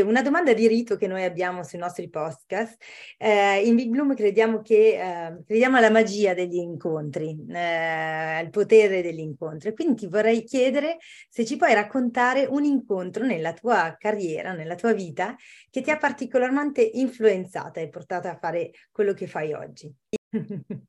Una 0.00 0.22
domanda 0.22 0.54
di 0.54 0.66
rito 0.66 0.96
che 0.96 1.06
noi 1.06 1.24
abbiamo 1.24 1.62
sui 1.62 1.78
nostri 1.78 2.08
podcast. 2.08 2.76
Eh, 3.18 3.66
in 3.66 3.74
Big 3.74 3.90
Bloom 3.90 4.14
crediamo, 4.14 4.62
che, 4.62 4.98
eh, 4.98 5.42
crediamo 5.44 5.76
alla 5.76 5.90
magia 5.90 6.32
degli 6.32 6.56
incontri, 6.56 7.36
eh, 7.48 7.58
al 7.58 8.48
potere 8.50 9.02
degli 9.02 9.18
incontri. 9.18 9.74
Quindi 9.74 10.02
ti 10.02 10.06
vorrei 10.06 10.44
chiedere 10.44 10.96
se 11.28 11.44
ci 11.44 11.56
puoi 11.56 11.74
raccontare 11.74 12.46
un 12.46 12.64
incontro 12.64 13.26
nella 13.26 13.52
tua 13.52 13.94
carriera, 13.98 14.52
nella 14.52 14.76
tua 14.76 14.92
vita, 14.92 15.36
che 15.68 15.82
ti 15.82 15.90
ha 15.90 15.98
particolarmente 15.98 16.80
influenzata 16.82 17.80
e 17.80 17.88
portata 17.88 18.30
a 18.30 18.38
fare 18.38 18.70
quello 18.90 19.12
che 19.12 19.26
fai 19.26 19.52
oggi. 19.52 19.92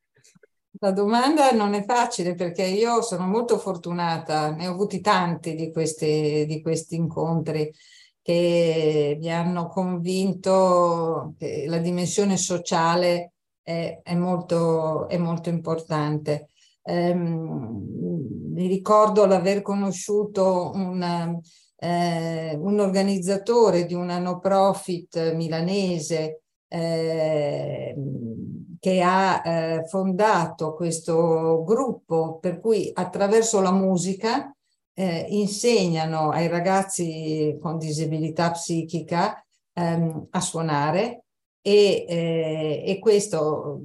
La 0.80 0.92
domanda 0.92 1.52
non 1.52 1.76
è 1.76 1.86
facile 1.86 2.34
perché 2.34 2.63
io 2.63 3.02
sono 3.04 3.28
molto 3.28 3.60
fortunata, 3.60 4.52
ne 4.52 4.68
ho 4.68 4.72
avuti 4.72 5.02
tanti 5.02 5.54
di, 5.54 5.72
questi, 5.72 6.46
di 6.48 6.62
questi 6.62 6.96
incontri 6.96 7.72
che 8.24 9.18
mi 9.20 9.32
hanno 9.32 9.68
convinto 9.68 11.36
che 11.38 11.66
la 11.68 11.78
dimensione 11.78 12.38
sociale 12.38 13.34
è, 13.62 14.00
è, 14.02 14.16
molto, 14.16 15.08
è 15.10 15.18
molto, 15.18 15.50
importante. 15.50 16.50
Um, 16.84 17.86
mi 18.54 18.68
ricordo 18.68 19.26
l'aver 19.26 19.62
conosciuto 19.62 20.72
una, 20.74 21.38
eh, 21.78 22.56
un 22.60 22.80
organizzatore 22.80 23.86
di 23.86 23.94
una 23.94 24.20
no 24.20 24.40
profit 24.40 25.34
milanese 25.34 26.44
eh, 26.68 27.96
che 28.80 29.02
ha 29.02 29.42
eh, 29.46 29.86
fondato 29.88 30.74
questo 30.76 31.64
gruppo 31.66 32.38
per 32.40 32.60
cui 32.60 32.90
attraverso 32.94 33.60
la 33.60 33.72
musica 33.72 34.53
eh, 34.94 35.26
insegnano 35.30 36.30
ai 36.30 36.48
ragazzi 36.48 37.58
con 37.62 37.78
disabilità 37.78 38.52
psichica 38.52 39.44
ehm, 39.74 40.28
a 40.32 40.42
suonare 40.42 41.24
e, 41.62 42.06
eh, 42.08 42.84
e 42.86 43.00
questo, 43.00 43.82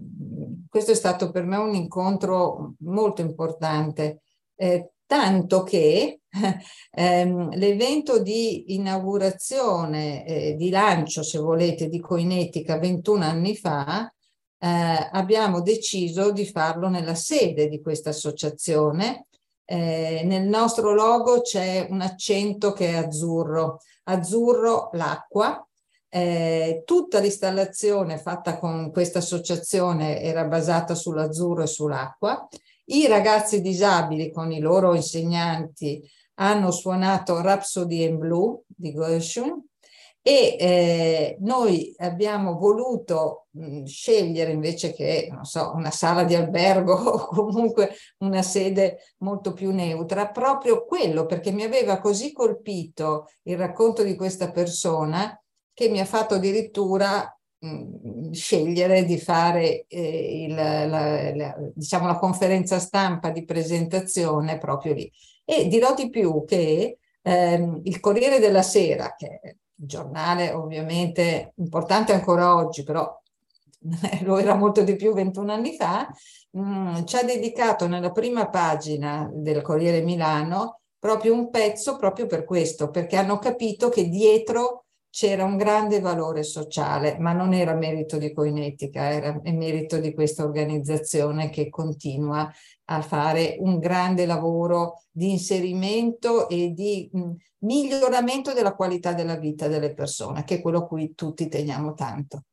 questo, 0.68 0.90
è 0.90 0.94
stato 0.94 1.30
per 1.30 1.44
me 1.44 1.56
un 1.56 1.74
incontro 1.74 2.74
molto 2.80 3.22
importante, 3.22 4.22
eh, 4.56 4.90
tanto 5.06 5.62
che 5.62 6.20
ehm, 6.90 7.54
l'evento 7.56 8.20
di 8.20 8.74
inaugurazione, 8.74 10.26
eh, 10.26 10.54
di 10.56 10.70
lancio, 10.70 11.22
se 11.22 11.38
volete, 11.38 11.88
di 11.88 12.00
Coinetica 12.00 12.78
21 12.78 13.24
anni 13.24 13.56
fa, 13.56 14.12
eh, 14.60 15.08
abbiamo 15.12 15.62
deciso 15.62 16.32
di 16.32 16.44
farlo 16.44 16.88
nella 16.88 17.14
sede 17.14 17.68
di 17.68 17.80
questa 17.80 18.10
associazione 18.10 19.27
eh, 19.70 20.22
nel 20.24 20.48
nostro 20.48 20.94
logo 20.94 21.42
c'è 21.42 21.86
un 21.90 22.00
accento 22.00 22.72
che 22.72 22.88
è 22.88 22.94
azzurro, 22.94 23.80
azzurro 24.04 24.88
l'acqua. 24.92 25.62
Eh, 26.08 26.84
tutta 26.86 27.18
l'installazione 27.18 28.16
fatta 28.16 28.56
con 28.56 28.90
questa 28.90 29.18
associazione 29.18 30.22
era 30.22 30.46
basata 30.46 30.94
sull'azzurro 30.94 31.64
e 31.64 31.66
sull'acqua. 31.66 32.48
I 32.86 33.06
ragazzi 33.08 33.60
disabili 33.60 34.32
con 34.32 34.52
i 34.52 34.60
loro 34.60 34.94
insegnanti 34.94 36.02
hanno 36.36 36.70
suonato 36.70 37.42
Rhapsody 37.42 38.04
in 38.04 38.16
Blue 38.16 38.60
di 38.66 38.94
Gershwin 38.94 39.67
e 40.28 40.56
eh, 40.60 41.36
noi 41.40 41.94
abbiamo 41.96 42.58
voluto 42.58 43.46
mh, 43.52 43.84
scegliere 43.84 44.52
invece 44.52 44.92
che, 44.92 45.30
non 45.32 45.46
so, 45.46 45.72
una 45.74 45.90
sala 45.90 46.24
di 46.24 46.34
albergo 46.34 46.92
o 47.00 47.26
comunque 47.28 47.94
una 48.18 48.42
sede 48.42 49.14
molto 49.20 49.54
più 49.54 49.70
neutra, 49.70 50.28
proprio 50.28 50.84
quello 50.84 51.24
perché 51.24 51.50
mi 51.50 51.62
aveva 51.62 51.98
così 51.98 52.34
colpito 52.34 53.30
il 53.44 53.56
racconto 53.56 54.02
di 54.02 54.14
questa 54.16 54.50
persona 54.50 55.34
che 55.72 55.88
mi 55.88 55.98
ha 55.98 56.04
fatto 56.04 56.34
addirittura 56.34 57.34
mh, 57.60 58.30
scegliere 58.32 59.06
di 59.06 59.18
fare 59.18 59.86
eh, 59.88 60.44
il, 60.44 60.54
la, 60.54 60.84
la, 61.34 61.54
diciamo, 61.72 62.06
la 62.06 62.18
conferenza 62.18 62.78
stampa 62.78 63.30
di 63.30 63.46
presentazione 63.46 64.58
proprio 64.58 64.92
lì. 64.92 65.10
E 65.46 65.68
dirò 65.68 65.94
di 65.94 66.10
più 66.10 66.44
che 66.44 66.98
ehm, 67.22 67.80
il 67.84 67.98
Corriere 68.00 68.40
della 68.40 68.60
Sera, 68.60 69.14
che 69.16 69.56
giornale 69.80 70.52
ovviamente 70.52 71.52
importante 71.56 72.12
ancora 72.12 72.56
oggi, 72.56 72.82
però 72.82 73.16
lo 74.22 74.38
era 74.38 74.54
molto 74.54 74.82
di 74.82 74.96
più 74.96 75.12
21 75.12 75.52
anni 75.52 75.76
fa, 75.76 76.08
mh, 76.50 76.60
mm, 76.60 77.04
ci 77.04 77.16
ha 77.16 77.22
dedicato 77.22 77.86
nella 77.86 78.10
prima 78.10 78.48
pagina 78.48 79.30
del 79.32 79.62
Corriere 79.62 80.02
Milano 80.02 80.80
proprio 80.98 81.32
un 81.32 81.48
pezzo 81.50 81.96
proprio 81.96 82.26
per 82.26 82.44
questo, 82.44 82.90
perché 82.90 83.16
hanno 83.16 83.38
capito 83.38 83.88
che 83.88 84.08
dietro 84.08 84.86
c'era 85.18 85.42
un 85.42 85.56
grande 85.56 85.98
valore 85.98 86.44
sociale, 86.44 87.18
ma 87.18 87.32
non 87.32 87.52
era 87.52 87.74
merito 87.74 88.18
di 88.18 88.32
Coinetica, 88.32 89.10
era 89.10 89.36
merito 89.46 89.98
di 89.98 90.14
questa 90.14 90.44
organizzazione 90.44 91.50
che 91.50 91.68
continua 91.70 92.48
a 92.84 93.02
fare 93.02 93.56
un 93.58 93.80
grande 93.80 94.26
lavoro 94.26 95.02
di 95.10 95.32
inserimento 95.32 96.48
e 96.48 96.70
di 96.70 97.10
miglioramento 97.64 98.52
della 98.52 98.76
qualità 98.76 99.12
della 99.12 99.34
vita 99.34 99.66
delle 99.66 99.92
persone, 99.92 100.44
che 100.44 100.58
è 100.58 100.60
quello 100.60 100.78
a 100.78 100.86
cui 100.86 101.12
tutti 101.16 101.48
teniamo 101.48 101.94
tanto. 101.94 102.44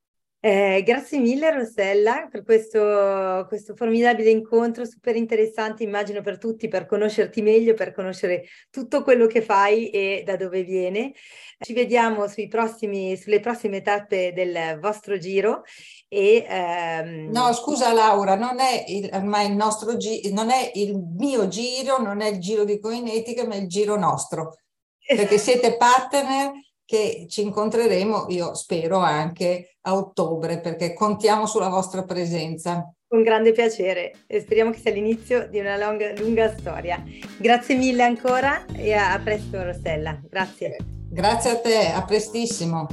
Eh, 0.45 0.83
grazie 0.83 1.17
mille 1.17 1.49
Rossella 1.49 2.27
per 2.29 2.43
questo, 2.43 3.45
questo, 3.47 3.75
formidabile 3.75 4.29
incontro, 4.29 4.85
super 4.85 5.15
interessante 5.15 5.81
immagino 5.81 6.21
per 6.21 6.37
tutti, 6.37 6.67
per 6.67 6.85
conoscerti 6.85 7.41
meglio, 7.41 7.73
per 7.73 7.91
conoscere 7.95 8.43
tutto 8.69 9.01
quello 9.01 9.25
che 9.25 9.41
fai 9.41 9.89
e 9.89 10.21
da 10.23 10.35
dove 10.35 10.61
viene. 10.61 11.13
Ci 11.57 11.73
vediamo 11.73 12.27
prossimi, 12.47 13.17
sulle 13.17 13.39
prossime 13.39 13.81
tappe 13.81 14.33
del 14.33 14.77
vostro 14.79 15.17
giro. 15.17 15.63
E, 16.07 16.45
ehm... 16.47 17.31
No, 17.31 17.51
scusa 17.51 17.91
Laura, 17.91 18.35
non 18.35 18.59
è 18.59 18.85
il, 18.87 19.09
ormai 19.13 19.47
il 19.47 19.55
nostro 19.55 19.97
giro, 19.97 20.31
non 20.31 20.51
è 20.51 20.69
il 20.75 20.95
mio 21.17 21.47
giro, 21.47 21.97
non 21.97 22.21
è 22.21 22.27
il 22.27 22.37
giro 22.37 22.65
di 22.65 22.79
Coinetica, 22.79 23.47
ma 23.47 23.55
è 23.55 23.61
il 23.61 23.67
giro 23.67 23.97
nostro, 23.97 24.59
perché 25.07 25.39
siete 25.39 25.75
partner 25.75 26.51
che 26.85 27.25
ci 27.27 27.41
incontreremo, 27.41 28.27
io 28.29 28.53
spero 28.53 28.99
anche 28.99 29.77
a 29.81 29.95
ottobre, 29.95 30.59
perché 30.59 30.93
contiamo 30.93 31.45
sulla 31.45 31.69
vostra 31.69 32.03
presenza. 32.03 32.89
Con 33.07 33.23
grande 33.23 33.51
piacere 33.51 34.11
e 34.27 34.39
speriamo 34.39 34.71
che 34.71 34.79
sia 34.79 34.91
l'inizio 34.91 35.47
di 35.47 35.59
una 35.59 35.77
lunga, 35.77 36.13
lunga 36.17 36.55
storia. 36.55 37.03
Grazie 37.37 37.75
mille 37.75 38.03
ancora 38.03 38.65
e 38.75 38.93
a, 38.93 39.13
a 39.13 39.19
presto 39.19 39.61
Rossella. 39.63 40.19
Grazie. 40.29 40.77
Grazie 41.09 41.49
a 41.49 41.59
te, 41.59 41.91
a 41.93 42.03
prestissimo. 42.03 42.87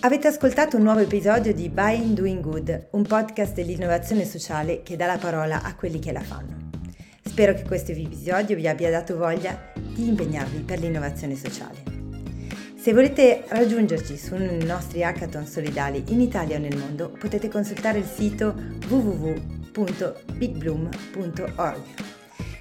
Avete 0.00 0.28
ascoltato 0.28 0.76
un 0.76 0.84
nuovo 0.84 1.00
episodio 1.00 1.52
di 1.52 1.68
Buying 1.68 2.14
Doing 2.14 2.40
Good, 2.40 2.88
un 2.92 3.02
podcast 3.02 3.54
dell'innovazione 3.54 4.24
sociale 4.24 4.82
che 4.82 4.96
dà 4.96 5.06
la 5.06 5.18
parola 5.18 5.62
a 5.62 5.74
quelli 5.74 5.98
che 5.98 6.12
la 6.12 6.22
fanno. 6.22 6.67
Spero 7.38 7.54
che 7.54 7.62
questo 7.62 7.92
episodio 7.92 8.56
vi 8.56 8.66
abbia 8.66 8.90
dato 8.90 9.16
voglia 9.16 9.70
di 9.72 10.08
impegnarvi 10.08 10.62
per 10.62 10.80
l'innovazione 10.80 11.36
sociale. 11.36 11.76
Se 12.76 12.92
volete 12.92 13.44
raggiungerci 13.46 14.16
sui 14.16 14.64
nostri 14.64 15.04
hackathon 15.04 15.46
solidali 15.46 16.02
in 16.08 16.20
Italia 16.20 16.56
o 16.56 16.58
nel 16.58 16.76
mondo, 16.76 17.10
potete 17.10 17.46
consultare 17.46 17.98
il 17.98 18.06
sito 18.06 18.52
www.bigbloom.org. 18.88 21.82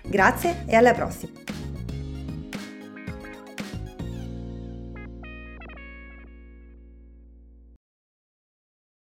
Grazie 0.04 0.64
e 0.68 0.76
alla 0.76 0.94
prossima! 0.94 1.57